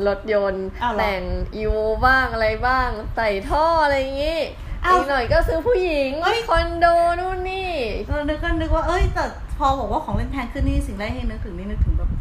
[0.08, 1.24] รถยนต์อ้าวเหรอแต่ง
[1.56, 4.40] อีโวบ้างอะไรบ้าง ใส่ท่ออะไรอย่างงี้
[4.86, 6.86] อ้าวอีกหน่อยก็ซื้อผู้หญิงเอ้ยคอนโด
[7.20, 7.70] นู่นนี่
[8.06, 9.24] เรานึกก็นึกว่าเอ้ยแต่
[9.58, 12.12] พอบอกว่าของเล่นแพงขึ้นนี่สิ่งแรกที่นึกถึงนี่นึกถึงแบบ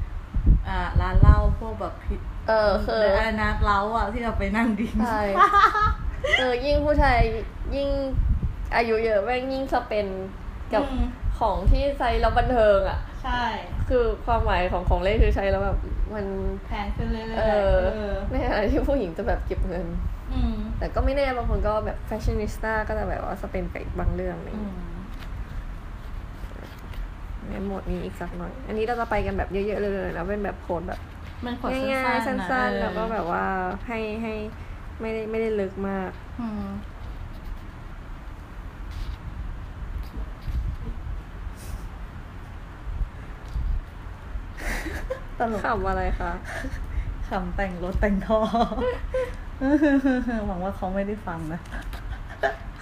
[0.69, 5.23] อ่าร้านเหล้าพวกแบบพิษเออคืออะไรนะเล้าอะที่เราไปนั่งดิ้งใช่
[6.39, 7.19] เออยิ่งผู้ชาย
[7.75, 7.89] ยิ่ง
[8.77, 10.07] อายุเยอะแม่งยิ่งสเปน
[10.73, 11.07] กับอืม
[11.39, 13.43] ของที่ใช้แล้วบันเทิงอะ ใช่
[13.89, 15.79] คือความหมายของของเล่นคือใช้แล้วแบบ
[16.15, 16.27] มัน
[16.67, 17.45] แพงขึ้นเรื่อยๆเอ
[17.77, 17.77] อ
[18.31, 20.22] ในขณะที่ผู้หญิงจะแบบเก็บเงินอืม
[20.79, 24.79] แต่ก็ไม่แน่บางคนก็แบบแฟชั่นนิสต้าก็จะแบบว่าสเปนไปอีกบางเรื่องอะไรออืย่างมเงี้ย
[27.49, 31.01] ในหมวดนี้อีกสักหน่อย อันนี้เราจะไปกันแบบเยอะๆเลยนะเป็นแบบโค้ดแบบ
[31.45, 33.45] มันของ่ายๆสั้สั้นนๆๆแล้วก็แบบว่า
[33.89, 34.35] ให้ให้
[35.01, 36.67] ไม่ได้ไม่ได้ลึกมากอืม
[45.39, 46.33] ตลกขำอะไรคะ
[47.29, 48.41] ขำแต่งรถแต่งท่อ
[50.47, 51.61] หวังว่าเขาไม่ได้ฟังนะ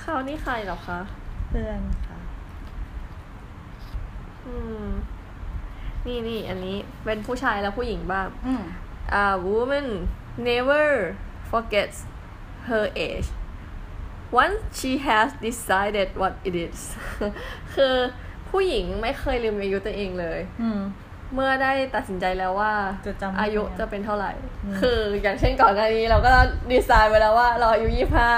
[0.01, 1.01] เขานี่ใครเหรอคะ
[1.49, 2.19] เพื่อนค่ะ
[4.47, 4.87] อืม
[6.07, 8.63] นี่นี่อันนี้เป็นผู้ชายแล้วผู้หญิงบ้างอืม
[9.25, 9.89] A woman
[10.49, 10.87] never
[11.51, 11.99] forgets
[12.69, 13.29] her age
[14.41, 16.79] once she has decided what it is
[17.75, 17.95] คือ
[18.51, 20.81] ผู้หญิงไม่เคยลืมอายุตัวเองเลย อืม
[21.35, 22.73] เมื่อได้ตัดสินใจแล้วว่า
[23.07, 24.33] จะจำอายุได้จะเป็นเท่าไหร่
[24.65, 26.33] อืมคืออย่างเช่นก่อนหน้านี้เราก็
[26.71, 28.29] ดีไซน์ไว้แล้วว่าเราอายุยี่ห้า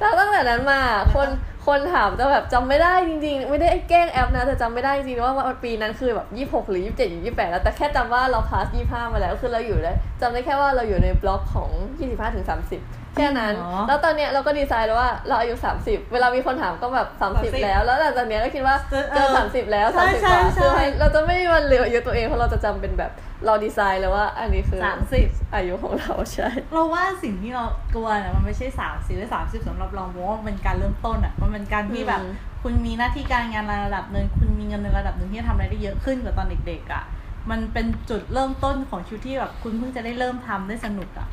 [0.00, 0.80] แล้วตั้งแต่นั้นมา
[1.14, 1.28] คน
[1.66, 12.80] คนถามจะแบบจำไม่ได้จริงๆ ไม่ได้แกล้งแอปนะแต่จำไม่ได้จริงๆว่าว่าปีนั้นคือแบบยี่หกหรือยี่สิบเจ็ดหรือยี่แปดแล้วแต่แค่จำว่าเราพาสยี่ห้ามาแล้วคือเราอยู่ได้จำได้แค่ว่าเราอยู่ในบล็อกของยี่สิบห้าถึงสามสิบ
[13.16, 23.12] แค่นั้นจริงเหรอแล้วตอนเนี้ยเราก็ดีไซน์แล้วว่าเราอายุสามสิบเวลามีคนถามก็แบบสามสิบ30 แล้ว แล้วหลังจากเนี้ยก็คิดว่าเออเจอสามสิบแล้วใช่สามสิบใช่กว่าใช่คือให้เราจะไม่มีวันเหลืออายุตัวเองเพราะเราจะจำเป็นแบบ
[23.46, 37.02] เราดีไซน์เลยว่า อันนี้คือสามสิบอายุของเราใช่ เราว่าสิ่งที่เรากลัวเนี่ยมันไม่ใช่สามสิบหรือสามสิบสำหรับเราเพราะว่ามันเป็นการเริ่มต้นอะมันเป็นการที่แบบอืมคุณมีหน้าที่การงานในระดับหนึ่งคุณมีเงินในระดับหนึ่งที่จะทำอะไรได้เยอะขึ้นกว่าตอนเด็กๆอะ
[37.50, 41.28] มันเป็นจุดเริ่มต้นของชีวิตที่แบบคุณเพิ่งจะได้เริ่มทำได้สนุกอะ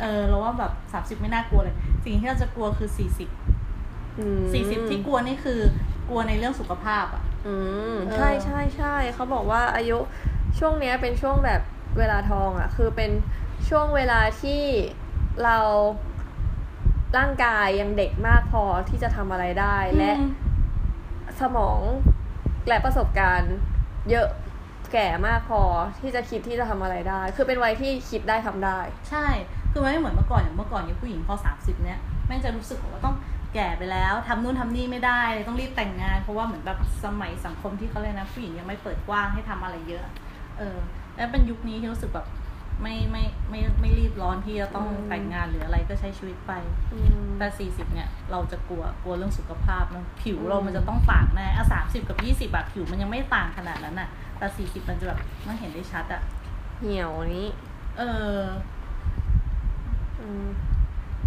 [0.00, 3.28] เออเราว่าแบบสามสิบไม่น่ากลัวเลย สิ่งที่เราจะกลัวคือสี่สิบ
[4.18, 5.60] อืมสี่สิบที่กลัวนี่คือ
[6.08, 7.54] กลัวในเรื่องสุขภาพ อะ อื
[7.92, 9.98] มเออใช่ใช่ใช่เขาบอกว่าอายุ
[10.58, 11.60] ช่วงเนี้ยเป็นช่วงแบบ
[11.98, 13.10] เวลาทองอะ คือเป็น
[13.68, 14.62] ช่วงเวลาที่
[15.44, 15.58] เรา
[17.18, 20.30] ร่างกายยังเด็กมากพอที่จะทำอะไรได้และอืม
[21.40, 21.80] สมอง
[22.68, 23.54] และประสบการณ์
[24.10, 24.26] เยอะ
[24.92, 25.62] แก่มากพอ
[26.00, 28.78] ที่จะคิดที่จะทำอะไรได้ คือเป็นวัยที่คิดได้ทำได้
[29.10, 29.26] ใช่
[29.72, 33.16] คือมันไม่เหมือนเมื่อก่อนอย่างเมื่อก่อนเนี่ยผู้หญิงพอสามสิบเนี่ยแม่งจะรู้สึกว่าต้อง
[33.54, 40.04] แก่ไปแล้วทำนู่นทำนี่ไม่ได้ต้องรีบแต่งงาน เพราะว่าเหมือนแบบสมัยสังคมที่เขาเลยกนะ ผู้หญิงยังไม่เปิดกว้างให้ทำอะไรเยอะ
[40.58, 40.78] เออ
[41.16, 42.26] แล้วเป็นยุคนี้ที่รู้สึกแบบ
[42.82, 46.52] ไม่ไม่ไม่ไม่รีบร้อนที่จะต้องอืมแต่งงานหรืออะไรก็ใช้ชีวิตไป
[46.92, 56.22] อืมแต่สี่สิบเนี่ย เราจะกลัวกลัวเรื่องสุขภาพเนอะผิวเราอืมมันจะต้องต่างแน่อะสามสิบกับยี่สิบแบบผิวมันยังไม่ต่างขนาดนั้นอะแต่สี่สิบมันจะแบบมันเห็นได้ชัดอะ
[56.80, 57.48] เหี่ยวนี้
[57.98, 58.02] เอ
[58.34, 58.38] อ
[58.79, 58.79] อื
[60.44, 60.46] ม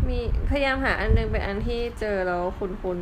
[0.07, 2.99] มีพยายามหาอันนึงเป็นอันที่เจอแล้วคุ้น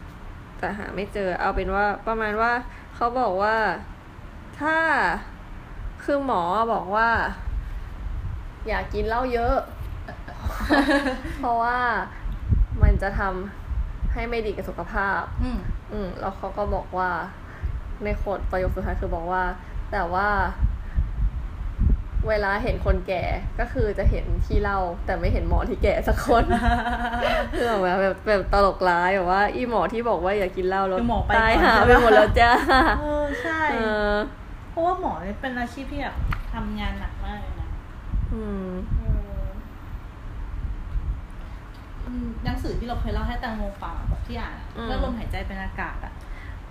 [0.00, 2.52] ๆแต่หาไม่เจอ เอาเป็นว่าประมาณว่า
[2.94, 3.56] เขาบอกว่า
[4.60, 4.76] ถ้า
[6.04, 7.08] คือหมอบอกว่า
[8.66, 9.56] อย่ากกินเหล้าเยอะ
[11.38, 11.78] เพราะว่า
[12.82, 15.58] มันจะทำให้ไม่ดีกับสุขภาพ อืม
[15.92, 17.10] อืมแล้วเขาก็บอกว่า
[18.04, 19.42] ในโคดประโยคสุดท้ายคือบอกว่า
[19.92, 20.28] แต่ว่า
[22.28, 23.22] เวลาเห็นคนแก่
[23.60, 26.44] ก็คือจะเห็นที่เล่าแต่ไม่เห็นหมอที่แก่สักคน
[27.56, 32.50] คือแบบว่าแบบแบบตลกร้ายแบบว่า อีหมอที่บอกว่าอย่ากินเหล้าแล้วคือหมอไปตายก่อนหาใช่ไปปะหมดแล้วจ้า
[33.00, 33.76] เออใช่เอ
[34.12, 34.14] อ
[34.70, 36.16] เพราะว่าหมอเนี่ยเป็นอาชีพที่แบบ
[36.52, 37.68] ทำงานหนักมากเลยนะ
[38.32, 39.02] อืมเอ
[39.40, 39.46] อ
[42.06, 46.12] อืมหนังสือที่เราเคยเล่าให้แตงโมฟังอะแบบที่อ่านอะอืมเรื่องลมหายใจเป็นอากาศอะ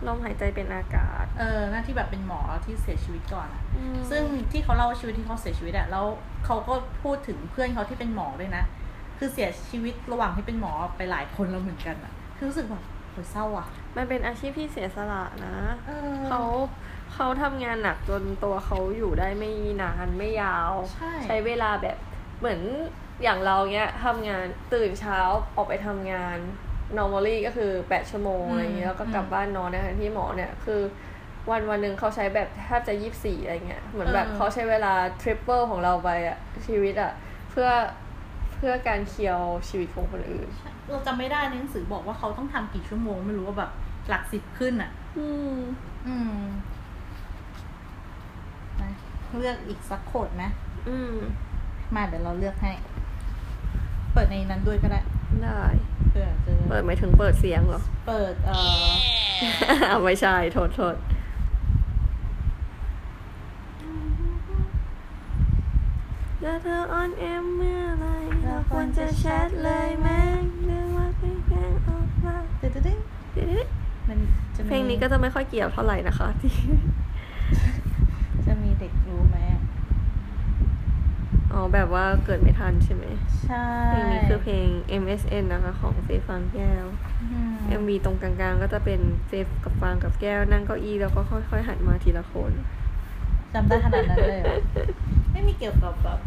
[0.06, 6.06] ลมหายใจเป็นอากาศ เออหน้าที่แบบเป็นหมอที่เสียชีวิตก่อนอะอืมซึ่งที่เขาเล่าชีวิตที่เขาเสียชีวิตอะแล้ว
[6.46, 8.64] เขาก็พูดถึงเพื่อนเขาที่เป็นหมอด้วยนะ
[9.18, 15.58] คือเสียชีวิตระหว่างที่เป็นหมอไปหลายคนแล้วเหมือนกันอะคือรู้สึกแบบโหเศร้าอะมันเป็นอาชีพที่เสียสละนะ
[15.88, 16.42] เออเขา
[17.14, 21.98] เขาทำงานหนักจนตัวเขาอยู่ได้ไม่นานไม่ยาว ใช่ใช้เวลาแบบ
[22.40, 22.62] เหมือน
[23.24, 25.20] อย่างเราเนี้ยทำงานตื่นเช้า
[25.56, 26.38] ออกไปทำงาน
[26.98, 30.82] normally ก็คือ 8 ชั่วโมงอะไรอย่างเงี้ยแล้วก็กลับบ้านนอนนะคะที่หมอเนี่ยคือ
[31.50, 37.12] วันวันหนึ่งเขาใช้แบบแทบจะยี่สิบสี่อะไรเงี้ย เหมือนแบบเออเขาใช้เวลาทริปเปิลของเราไปอะชีวิตอะ
[37.52, 37.70] เพื่อ
[38.56, 40.48] เพื่อการเคียวชีวิตของคนอื่น
[40.90, 43.72] เราจำไม่ได้ในหนังสือบอกว่าเขาต้องทำกี่ชั่วโมง ไม่รู้ว่าแบบ
[44.10, 45.60] หลักสิบขึ้นอะอืม
[46.08, 46.42] อืม
[48.82, 48.92] นะ
[49.38, 50.44] เลือกอีกสักโคดไหม
[50.88, 51.16] อืม
[51.96, 52.72] มาเดี๋ยวเราเลือกให้
[54.14, 55.02] เปิดในนั้นด้วยก็ได้
[55.44, 55.62] ได้
[55.97, 58.58] เผื่อจะเปิดหมายถึงเปิดเสียงเหรอ เปิดเอ่
[59.94, 60.96] อไม่ใช่โทษโทษ
[66.42, 68.06] แล้วเธอออนแอมเมื่อไหร
[68.44, 70.10] เราควรจะแชทเลยไหม
[70.66, 72.84] เรื่องว่าเพลงเพลงออกมาเดี๋ยวๆ
[73.34, 74.18] เดี๋ยวๆมัน
[74.56, 76.54] จะๆมีเพลงนี้ก็จะไม่ค่อยเกี่ยวเท่าไหร่นะคะที่
[78.46, 79.62] จะมีเด็กรู้ไหมอะ
[81.58, 83.06] อ๋อ แบบว่าเกิดไม่ทันใช่ไหม
[83.46, 84.68] ใช่เพลงนี้คือเพลง
[85.02, 86.86] MSN นะคะของเฟยฟังแก้ว
[87.22, 92.52] อืม MV ตรงกลางๆ ก็จะเป็นเฟยกับฟางกับแก้ว นั่งเก้าอี้แล้วก็ค่อยๆหันมาทีละคน
[93.54, 94.56] จำได้ขนาดนั้นเลยเหรอ
[95.32, 96.20] ไม่มีเกี่ยวกับแบบ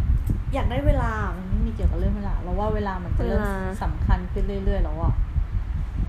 [0.55, 5.15] อยากได้เวลา มันไม่มีเกี่ยวกับเรื่องเวลา เราว่าเวลามันจะเริ่มเวลาสำคัญขึ้นเรื่อยๆแล้วอะ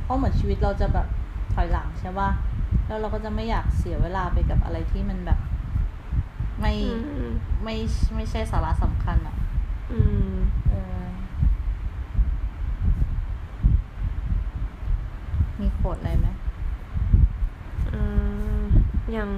[0.03, 1.07] เพราะเหมือนชีวิตเราจะแบบ
[1.53, 2.29] ถอยหลังใช่ป่ะ
[2.87, 5.39] แล้วเราก็จะไม่อยากเสียเวลาไปกับอะไรที่มันแบบ
[6.61, 7.31] ไม่อืม
[7.63, 7.75] ไม่
[8.15, 9.35] ไม่ใช่สาระสำคัญอะ
[9.91, 9.99] อื
[10.31, 10.33] ม
[10.69, 11.05] เออ
[15.61, 16.27] มีโคดอะไรไหม
[17.93, 18.63] อ่า
[19.15, 19.29] ยัง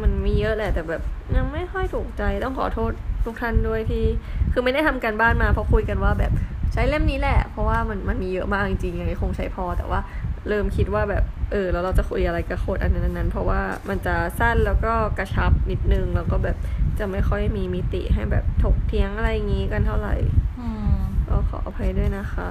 [0.00, 1.02] มันมีเยอะแหละแต่แบบ
[1.36, 2.92] ยังไม่ค่อยถูกใจต้องขอโทษ
[3.24, 4.04] ทุกท่านด้วยที่
[4.52, 6.32] คือไม่ได้ทำการบ้านมาเพราะคุยกันว่าแบบ
[6.72, 10.00] ใช้เล่มนี้แหละ เพราะว่ามันมันมีเยอะมากจริงๆยังไงคงใช้พอแต่ว่า
[10.48, 16.56] เริ่มคิดว่าแบบเออแล้วเราจะคุยอะไรกับโคดอันนั้นอันนั้นเพราะว่ามันจะสั้นแล้วก็กระชับนิดนึง แล้วก็แบบ
[16.98, 20.14] จะไม่ค่อยมีมิติให้แบบถกเถียงอะไรอย่างงี้กันเท่าไหร่
[20.60, 20.90] อืม
[21.28, 22.50] ก็ขออภัยด้วยนะคะ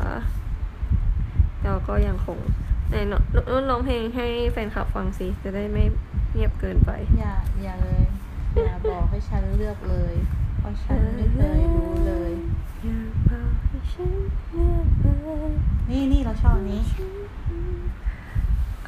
[1.64, 2.38] เราก็ยังคง
[2.92, 3.14] ในน
[3.50, 5.84] นุ่นร้องเพลงให้แฟนคลับฟังสิจะได้ไม่
[6.34, 8.04] เงียบเกินไป อย่าอย่าเลย
[8.66, 10.14] อย่าบอกให้ฉันเลือกเลย
[10.60, 12.32] เพราะฉันไม่เคยรู้เลย
[12.84, 14.12] อยากบอกให้ฉัน
[14.52, 15.52] เลือกเลย
[15.90, 16.74] นี่นี่เราชอบอัน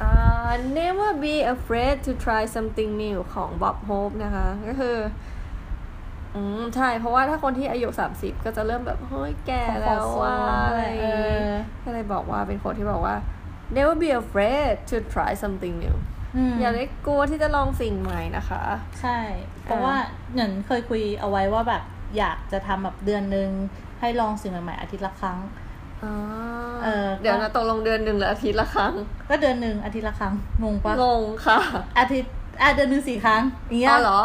[0.00, 4.96] นี้อ่า never be afraid to try something new ของ Bob Hope นะคะ ก็คือ
[6.34, 11.52] อืม ใช่ เพราะว่าถ้าคนที่อายุ30ก็จะเริ่มแบบ เฮ้ยแก่แล้วว่าขอๆอะไรอย่างงี้เออ
[11.84, 13.16] ก็เลยบอกว่าเป็นคนที่บอกว่า
[13.76, 15.96] never be afraid to try something new
[16.52, 18.62] มอย่าได้กลัวที่จะลองสิ่งใหม่นะคะ
[19.00, 19.18] ใช่
[19.64, 19.96] เพราะว่า
[20.32, 21.82] เหมือนเคยคุยเอาไว้ว่าแบบ
[22.18, 23.50] อยากจะทำแบบเดือนหนึ่ง
[24.00, 25.67] ให้ลองสิ่งใหม่ๆอาทิตย์ละครั้งอ๋อ
[26.82, 28.92] เออเดี๋ยวนะตกลงเดือนหนึ่งหรืออาทิตย์ละครั้ง
[29.28, 31.58] ก็เดือนหนึ่งอาทิตย์ละครั้งงงปะงงค่ะ
[31.98, 32.32] อาทิตย์
[32.62, 34.20] อะเดือนหนึ่งสี่ครั้งอย่างเงี้ยอ๋อเหรอ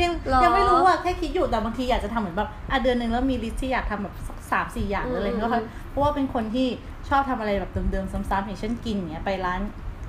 [0.00, 5.48] ยังหรอยังไม่รู้อะแค่คิดอยู่แต่บางทีอยากจะทำเหมือนแบบอะเดือนหนึ่งแล้วมีลิสต์ที่อยากทำแบบสักสามสี่อย่างหรืออะไรอืมก็
[5.90, 6.66] เพราะว่าเป็นคนที่
[7.08, 9.60] ชอบทำอะไรแบบเดิมๆซ้ำๆอย่างเช่นกินอย่างเงี้ยไปร้าน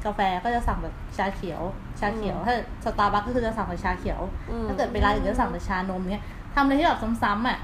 [0.05, 1.61] กาแฟก็จะสั่งแบบชาเขียว
[1.99, 6.23] ชาเขียวถ้าสตาร์บัคก็คือจะสั่งแต่ชาเขียวอืมถ้าเกิดไปร้านอื่นก็สั่งแต่ชานมเนี้ย
[6.55, 7.59] ทำอะไรที่แบบซ้ำๆอะ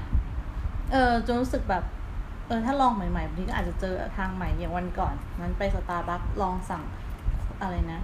[0.92, 6.82] เออจนรู้สึกแบบเออถ้าลองใหม่ๆบางทีก็อาจจะเจอทางใหม่อย่างวันก่อน นั้นไปสตาร์บัคลองสั่ง
[7.62, 8.00] อะไรนะ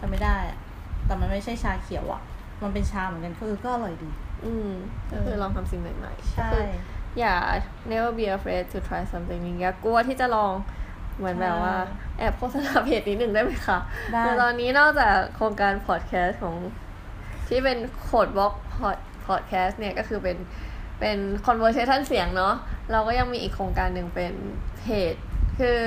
[0.00, 0.58] จำไม่ได้อะ
[1.06, 2.22] แต่มันไม่ใช่ชาเขียวอะ
[2.62, 4.10] มันเป็นชาเหมือนกันคือก็อร่อยดี
[4.44, 4.70] อืม
[5.10, 6.62] ก็คือลองทำสิ่งใหม่ๆใช่ก็คือ
[7.18, 7.34] อย่า
[7.90, 10.52] never be afraid to try something new อย่ากลัวที่จะลอง
[11.18, 11.74] เหมือนแบบว่า
[12.18, 13.78] แอบโฆษณาเพจนิดหนึ่งได้ไหมคะ
[14.12, 16.56] ได้คือตอนนี้นอกจากโครงการพอดแคสต์ของ
[17.48, 20.36] ที่เป็น quote blog พอดพอดแคสต์เนี่ยก็คือเป็น
[21.00, 22.54] เป็น conversation เสียงเนาะ
[22.92, 24.32] เราก็ยังมีอีกโครงการหนึ่งเป็น
[24.78, 25.14] เพจ
[25.58, 25.80] คือ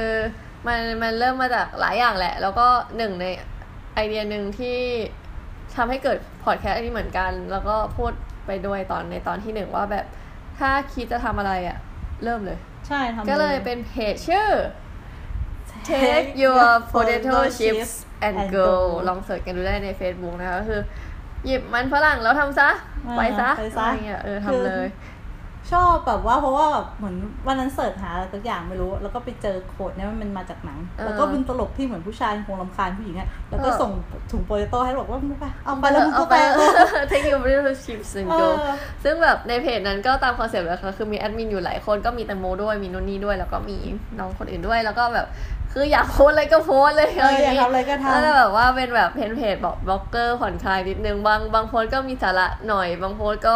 [0.67, 3.25] มันมันเริ่มมาจากหลายอย่างแหละ แล้วก็หนึ่งใน
[3.95, 4.79] ไอเดียหนึ่งที่
[5.75, 8.11] ทำให้เกิดพอดแคสต์อันนี้เหมือนกัน แล้วก็พูด
[8.47, 10.05] ไปด้วยตอนในตอนที่หนึ่งว่าแบบ
[10.59, 11.77] ถ้าคิดจะทำอะไรอะ
[12.23, 14.49] เริ่มเลย ใช่ทำก็เลยเป็นเพจชื่อ
[15.89, 17.91] Take your potato chips
[18.27, 18.69] and go
[19.07, 20.81] ลองเสิร์ชกันดูได้ใน Facebook นะคะก็คือ
[21.45, 22.69] หยิบมันฝรั่งแล้วทำซะ
[23.07, 24.87] อ่าไปซะไปซะอะไรเงี้ยเออคือทำเลย
[25.71, 27.15] ชอบแบบว่าเพราะว่าแบบเหมือน
[27.47, 33.91] วันนั้นเสิร์ชหาอะไรสักอย่างไม่รู้ แล้วก็ไปเจอโค้ดเนี่ยมันมาจากหนังเออแล้วก็เป็นตลกที่เหมือนผู้ชายคงรำคาญผู้หญิงอะแล้วก็เออส่ง
[34.32, 36.60] ถุงโปเตโต้ให้บอกว่ามึงไปเอาไปแล้วมึงเอาก็ไปไปเอ
[37.02, 38.71] อ Take your potato chips and เอ go อ
[39.04, 43.78] ซึ่งแบบในเพจนั้นก็ตามคอนเซปต์เลยค่ะคือมีแอดมินอยู่หลายคนก็มีแตงโมด้วยมีนุ่นนี่ด้วย แล้วก็มี
[44.19, 45.28] น้องคนอื่นด้วยแล้วก็แบบ
[45.73, 53.56] คืออยากโพสอะไรก็โพสเลยเอออยากทำอะไรก็ทำแล้วแบบว่าเป็นแบบเพจเพจบอกบล็อกเกอร์ผ่อนคลายนิดนึงบางบางโพสก็มีสาระหน่อยบางโพสก็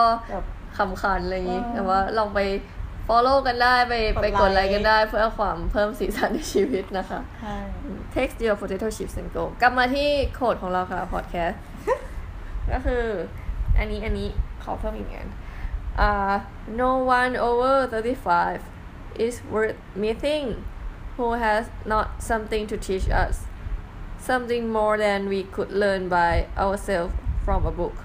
[0.68, 2.40] แบบขำขันอะไรอย่างนี้เออแต่ว่าลองไป
[3.08, 7.58] follow กันได้ไปกดไลค์ไปกดไลค์กันได้เพื่อความเพิ่มสีสันในชีวิตนะคะใช่
[8.16, 11.56] Take your potato chips and go กลับมาที่โคดของเราค่ะ podcast
[12.72, 13.04] ก็คือ
[13.78, 14.28] อันนี้อันนี้
[14.64, 15.30] ขอเพิ่มอีกอัน
[16.00, 16.34] อ่า
[16.82, 18.62] no one over 35
[19.26, 20.46] is worth meeting
[21.16, 23.36] who has not something to teach us
[24.30, 27.14] something more than we could learn by ourselves
[27.46, 27.96] from a book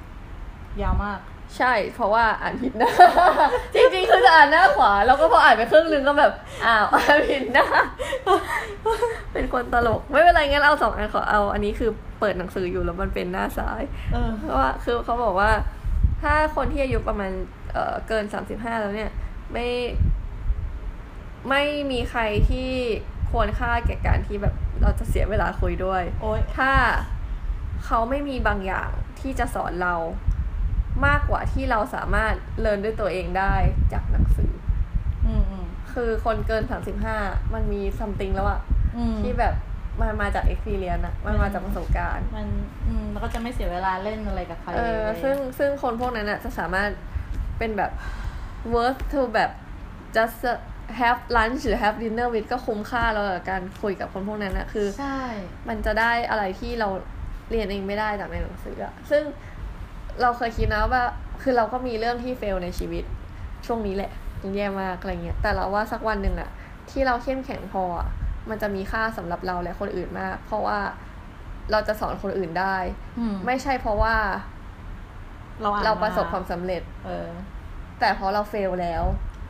[0.83, 1.21] ยาวมาก
[1.59, 2.91] ใช่ เพราะว่าอ่านผิดหน้า
[3.75, 6.33] จริงๆ คือจะอ่านหน้าขวา แล้วก็พออ่านไปครึ่งนึงก็แบบ
[6.67, 7.67] อ้าวอ่านผิดหน้า
[9.33, 15.51] เป็นคนตลก ไม่เป็นไรงั้นเอาสองอันขอเอา อันนี้คือเปิดหนังสืออยู่แล้วมันเป็นหน้าซ้ายเออเพราะว่าคือเขาบอกว่า
[16.23, 17.33] ถ้าคนที่อายุประมาณ
[17.73, 19.11] เอ่อเกินสามสิบห้าแล้วเนี่ย
[19.53, 19.69] ไม่
[21.49, 22.71] ไม่มีใครที่
[23.31, 26.73] ควรค่าแก่การที่แบบเราจะเสียเวลาคุยด้วยโอ๊ยถ้า
[27.85, 29.95] เขาไม่มีบางอย่างที่จะสอนเรา
[31.07, 33.55] มากกว่าที่เราสามารถเรียนด้วยตัวเองได้
[33.93, 34.53] จากหนังสือ
[35.27, 37.17] อืมอืมคือคนเกินสามสิบห้า
[37.55, 38.61] มันมีซัมติงแล้วอะ
[38.97, 39.55] อืมที่แบบ
[40.01, 42.49] มันมาจาก experience อะมันมาจากประสบการณ์ มัน
[42.87, 46.91] อืมแล้วก็จะไม่เสียเวลาเล่นอะไรกับใครเออลยซึ่งซึ่งคนพวกนั้นอะจะสามารถ
[47.59, 47.91] เป็นแบบ
[48.73, 49.51] worth to แบบ
[50.17, 50.39] just
[51.01, 55.21] have lunch หรือ have dinner with ก็คุ้มค่าแล้วกับการคุยกับคนพวกนั้นอะคือ ใช่
[55.69, 56.89] มันจะได้อะไรที่เรา
[57.51, 59.23] เรียนเองไม่ได้จากในหนังสืออะซึ่ง
[60.21, 61.05] เราเคยคิดนะว่า
[61.43, 63.05] คือเราก็มีเรื่องที่เฟลในชีวิต
[63.67, 64.13] ช่วงนี้แหละ
[64.57, 66.51] แย่มากอะไรเงี้ย แต่เราว่าสักวันหนึ่งอะ
[66.91, 68.09] ที่เราเข้มแข็งพออะ
[68.51, 70.79] มันจะมีค่าสำหรับเราและคนอื่นมาก เพราะว่า
[71.71, 72.77] เราจะสอนคนอื่นได้
[73.19, 74.15] อืมไม่ใช่เพราะว่า
[75.63, 77.29] เราอ่านเราประสบมความสำเร็จ เออ
[78.01, 79.05] แต่เพราะเราเฟลแล้ว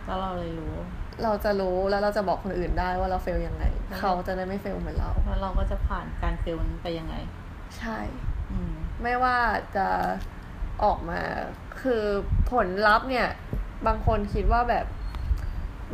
[0.07, 0.75] แล้วเราเลยรู้
[1.23, 7.15] เราจะรู้แล้วเราจะบอกคนอื่นได้ว่าเราเฟลยังไงใช่เขาจะได้ไม่เฟลเหมือนเราแล้วเราก็จะผ่านการเฟลนั้นไปยังไง
[7.79, 7.99] ใช่
[8.53, 8.73] อืม
[9.03, 9.39] ไม่ว่า
[9.77, 9.87] จะ
[10.85, 11.21] ออกมา
[11.83, 12.05] คือ
[12.53, 13.29] ผลลัพธ์เนี่ย
[13.87, 14.87] บางคนคิดว่าแบบ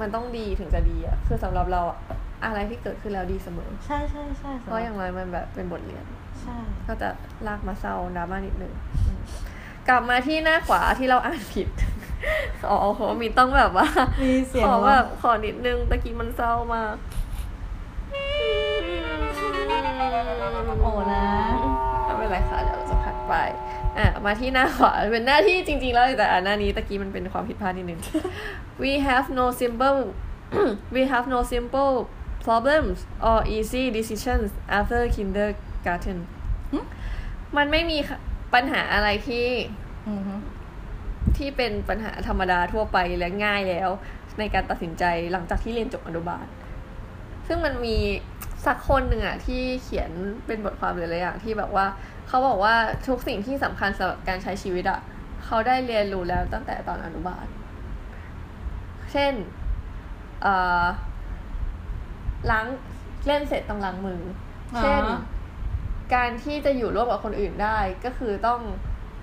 [0.00, 1.98] มันต้องดีถึงจะดีอะคือสำหรับเราอะ
[2.44, 6.04] อะไรที่เกิดขึ้นแล้วดีเสมอ ใช่ใช่ใช่เพราะอย่างไรมันแบบเป็นบทเรียน
[6.40, 7.08] ใช่ ก็จะ
[7.46, 8.72] ลากมาเศร้าดราม่านิดนึง
[9.06, 9.20] อืม
[9.88, 11.68] กลับมาที่หน้าขวาที่เราอ่านผิด
[12.70, 13.86] อ๋อโหมีต้องแบบว่า
[14.24, 16.94] มีเสียงขอว่าแบบขอนิดนึงตะกี้มันเศร้ามาก
[20.82, 21.24] โอ้นะ
[22.04, 23.34] ไม่เป็นไรค่ะเดี๋ยวเราจะพักไป
[23.98, 28.00] อะมาที่หน้าขวาเป็นหน้าที่จริง ๆ แล้วแต่อ่านหน้านี้ตะกี้มันเป็นความผิดพลาดนิดนึง
[28.82, 29.98] we have no simple
[30.94, 31.94] we have no simple
[32.46, 36.18] problems or easy decisions after kindergarten
[36.72, 36.78] หึ
[37.56, 37.98] มันไม่มี
[38.54, 39.46] ปัญหาอะไรที่
[40.08, 40.34] อือฮึ
[41.36, 43.90] ที่เป็นปัญหาธรรมดาทั่วไปและง่ายแล้ว
[44.38, 46.46] ในการตัดสินใจหลังจากที่เรียนจบอนุบาล
[47.46, 47.96] ซึ่งมันมี
[48.66, 50.10] สักคนหนึ่งอะที่เขียน
[50.46, 51.86] เป็นบทความหลายๆอย่างที่แบบว่า
[52.28, 52.74] เขาบอกว่า
[53.08, 55.00] ทุกสิ่งที่สำคัญสำหรับการใช้ชีวิตอะ
[55.44, 57.46] เขาได้เรียนรู้แล้วตั้งแต่ตอนอนุบาล
[59.12, 59.32] เช่น
[60.42, 60.84] เอ่อ
[62.50, 62.66] ล้าง
[63.26, 64.22] เล่นเสร็จต้องล้างมือ
[64.74, 65.02] อเช่น
[66.14, 68.60] การที่จะอยู่ร่วมกับคนอื่นได้ก็คือต้อง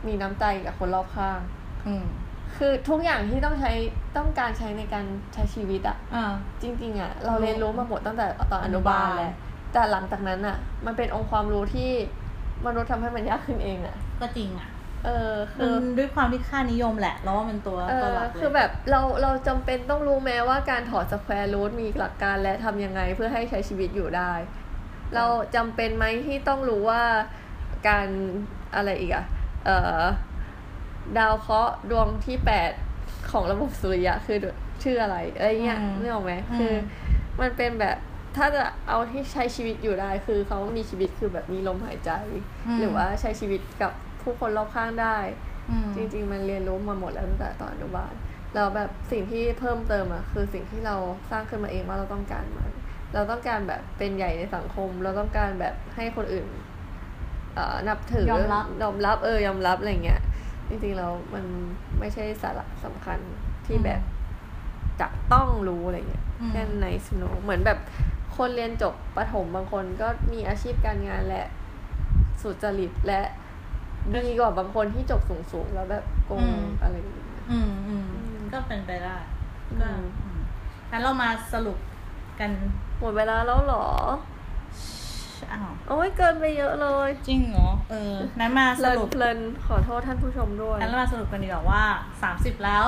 [0.08, 1.40] มีน้ำใจกับคนรอบข้าง
[1.88, 2.06] อืม
[2.58, 3.72] คือทุกอย่างที่ต้องใช้
[4.18, 6.26] ต้องการใช้ในการใช้ชีวิตอะอ่า
[6.62, 9.34] จริง ๆอะเราเรียนรู้มาหมดตั้งแต่ตอนอนุบาลแหละ
[9.74, 11.92] แต่หลังจากนั้นอะมันเป็นองค์ความรู้ที่
[12.66, 14.68] มนุษย์ทำให้มันยากขึ้นเองอะก็จริงอะ
[15.06, 24.34] เออมัคืนอด้วยความที่ค่านิยมแหละแล้วว่ามันตัวเอตัวอหลักเลยคือแบบเราเราจำเป็นต้องรู้แม้ว่าการถอดสแควร์รูทมีหลักการและทำยังไงเพื่อให้ใช้ชีวิตอยู่ได้
[25.16, 27.04] เราจำเป็นไหมที่ต้องรู้ว่า
[27.88, 28.08] การ
[28.76, 29.26] อะไรอีกอะ
[29.66, 30.02] เอ่อ
[31.18, 32.72] ดาวเคราะห์ดวงที่แปด
[33.32, 34.38] ของระบบสุริยะคือ
[34.84, 36.74] ชื่ออะไรอะไรเงี้ยนึกออกไหมคือ
[37.42, 37.98] มันเป็นแบบ
[38.38, 42.12] ถ้าจะเอาที่ใช้ชีวิตอยู่ได้คือเขามีชีวิตคือแบบมีลมหายใจ
[42.80, 45.18] หรือว่าใช้ชีวิตกับผู้คนรอบข้างได้
[45.70, 48.14] อืมจริง ๆ มันเรียนรู้มาหมดแล้วตั้งแต่ตอนอนุบาล
[48.54, 50.96] แล้วแบบสิ่งที่เพิ่มเติมอะคือสิ่งที่เรา
[51.32, 52.72] สร้างขึ้นมาเองว่าเราต้องการมัน
[53.14, 56.48] เราต้องการแบบเป็นใหญ่ในสังคม เราต้องการแบบให้คนอื่น
[57.56, 60.22] เอ่อนับถือยอมรับยอมรับเออยอมรับอะไรเงี้ย
[60.70, 61.46] จริงๆแล้วมัน
[62.00, 63.20] ไม่ใช่สาระสำคัญ
[63.66, 64.02] ที่แบบ
[65.02, 67.80] จะต้องรู้อะไรเงี้ยอืมแค่ในสโนเหมือนแบบ
[68.38, 71.46] คนเรียนจบประถมบางคนก็มีอาชีพการงานและ
[72.42, 73.22] สุจริตและ
[74.14, 75.22] ดีกว่าบางคนที่จบ
[75.52, 76.44] สูงๆแล้วแบบโกง
[76.82, 79.16] อะไรอย่างเงี้ยอืมอืมอืมก็เป็นไปได้
[79.70, 79.88] อืมก็
[80.24, 80.40] อืม
[80.92, 81.78] งั้นเรามาสรุป
[82.40, 82.52] กัน
[83.00, 83.86] หมดเวลาแล้วเหรอ
[85.52, 91.84] อ้าวโอ้ยเกินไปเยอะเลย จริงเหรอ เออ นั้นมาเพสลินรุปเพลินขอโทษท่านผู้ชมด้วยงั้นเรามาสรุปกันดีกว่าว่า
[92.24, 92.86] สามสิบแล้ว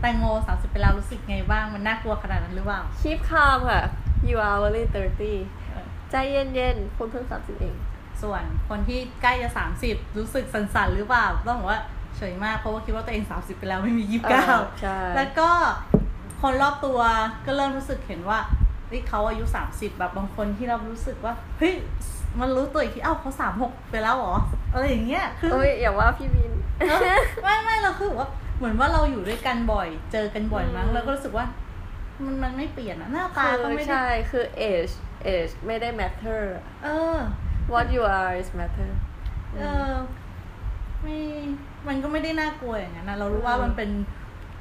[0.00, 3.82] แตงโมสามสิบไปแล้วรู้สึกไงบ้าง มันน่ากลัวขนาดนั้นหรือเปล่า คีปคามค่ะ
[4.28, 7.74] you are only 30เออใจเย็นๆคุณเพิ่งสามสิบเอง
[8.22, 11.80] ส่วนคนที่ใกล้จะสามสิบรู้สึกสันๆหรือเปล่า ต้องบอกว่า
[12.16, 15.50] เฉยมากเพราะว่าคิดว่าตัวเองสามสิบไปแล้วไม่มียี่สิบเก้าเออใช่แล้วก็
[16.40, 16.98] คนรอบตัว
[17.46, 18.38] ก็เริ่มรู้สึกเห็นว่า
[18.88, 21.74] เฮ้ยเขาอายุสามสิบแบบบางคนที่เรารู้สึกว่า เฮ้ย
[22.40, 24.34] มันรู้ตัวอีกทีเอ้าเขาสามหกไปแล้วเหรอ
[24.72, 31.46] อะไรอย่างเงี้ย คือเอ้ยอย่าว่าพี่บินเออไม่ไม่เราคือแบบว่า เหมือนว่าเราอยู่ด้วยกันบ่อย เจอกันบ่อยมั้งอืมแล้วก็รู้สึกว่า
[32.24, 34.94] มันมันไม่เปลี่ยนอะหน้าตาก็คือไม่ได้ใช่ คือ age
[35.34, 36.42] age ไม่ได้ matter
[36.84, 37.18] เออ
[37.72, 38.90] what you are is matter
[39.60, 39.92] เออ
[41.02, 41.18] ไม่
[41.88, 43.90] มันก็ไม่ได้น่ากลัวอย่างนั้นนะเรารู้ว่าอืมมันเป็น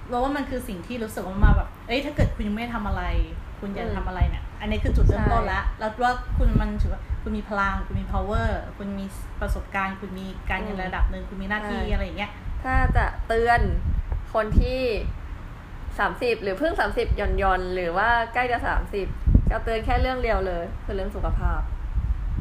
[0.10, 3.03] เราว่ามันคือสิ่งที่รู้สึกว่ามันมาแบบ เอ้ยถ้าเกิดคุณยังไม่ได้ทำอะไร
[3.60, 9.05] คุณอยากอืมทำอะไรเนี่ย อันนี้คือจุดเริ่มต้นใช่ละแล้วว่าคุณมันถือว่าคุณมีพลัง คุณมี power คุณมี
[9.41, 12.32] ประสบการณ์ คุณมีการเงินระดับหนึ่งคุณมีหน้าที่อะไรอย่างเงี้ย
[12.64, 13.62] ถ้าจะเตือน
[14.34, 14.82] คนที่
[16.00, 19.08] สามสิบหรือเพิ่งสามสิบหย่อนยอนๆหรือว่าใกล้จะสามสิบ
[19.52, 21.62] จะเตือนแค่เรื่องเดียวเลย คือเรื่องสุขภาพ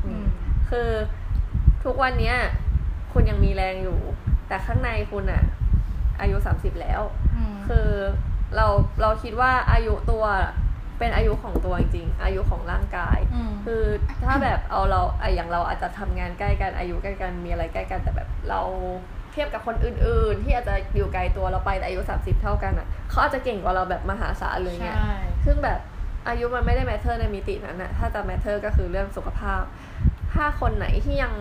[0.05, 0.25] อืม
[0.71, 0.91] คือ
[1.85, 2.37] ทุกวันเนี้ย
[3.13, 3.99] คุณยังมีแรงอยู่
[4.49, 5.43] แต่ข้างในคุณอะ
[6.21, 7.03] อายุสามสิบแล้ว
[7.37, 7.89] อืมคือ
[8.57, 8.67] เรา
[9.03, 10.25] เราคิดว่าอายุตัว
[10.99, 13.83] เป็นอายุของตัวจริงๆอายุของร่างกายอืมคือ
[14.25, 18.61] ถ้าแบบเอาเราไอะอย่างเราอาจจะทำงานใกล้กันอายุใกล้กันมีอะไรใกล้กันแต่แบบเรา
[19.16, 25.14] เทียบกับคนอื่น ๆ ที่อาจจะอยู่ไกลตัวเราไปแต่อายุ 30 เท่ากันอะเขาอาจจะเก่งกว่าเราแบบมหาศาลเลยเงี้ยใช่
[25.45, 25.78] ซึ่งแบบ
[26.28, 29.62] อายุมันไม่ได้ matter ในมิตินั้นอะถ้าจะ matter ก็คือเรื่องสุขภาพ
[30.32, 31.32] ถ้าคนไหนที่ยัง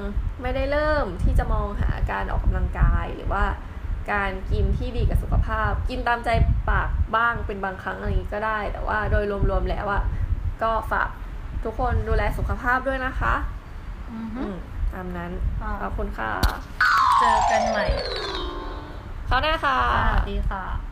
[0.42, 3.44] ไม่ได้เริ่มที่จะมองหาการออกกำลังกายหรือว่า
[4.12, 6.30] การกินที่ดีกับสุขภาพ กินตามใจ
[6.70, 10.04] ปากบ้างเป็นบางครั้งอะไรอย่างนี้ก็ได้ แต่ว่าโดยรวมๆแล้วอะ
[10.64, 11.10] ก็ฝาก
[11.64, 13.36] ทุกคนดูแลสุขภาพด้วยนะคะ
[14.14, 14.56] อือฮึอืม
[14.94, 15.32] ตามนั้น
[15.62, 16.32] ค่ะขอบคุณค่ะ
[17.20, 17.88] เจอกันใหม่
[19.26, 19.76] เขาวหน้าค่ะ
[20.12, 20.85] สวัสดีค่ะ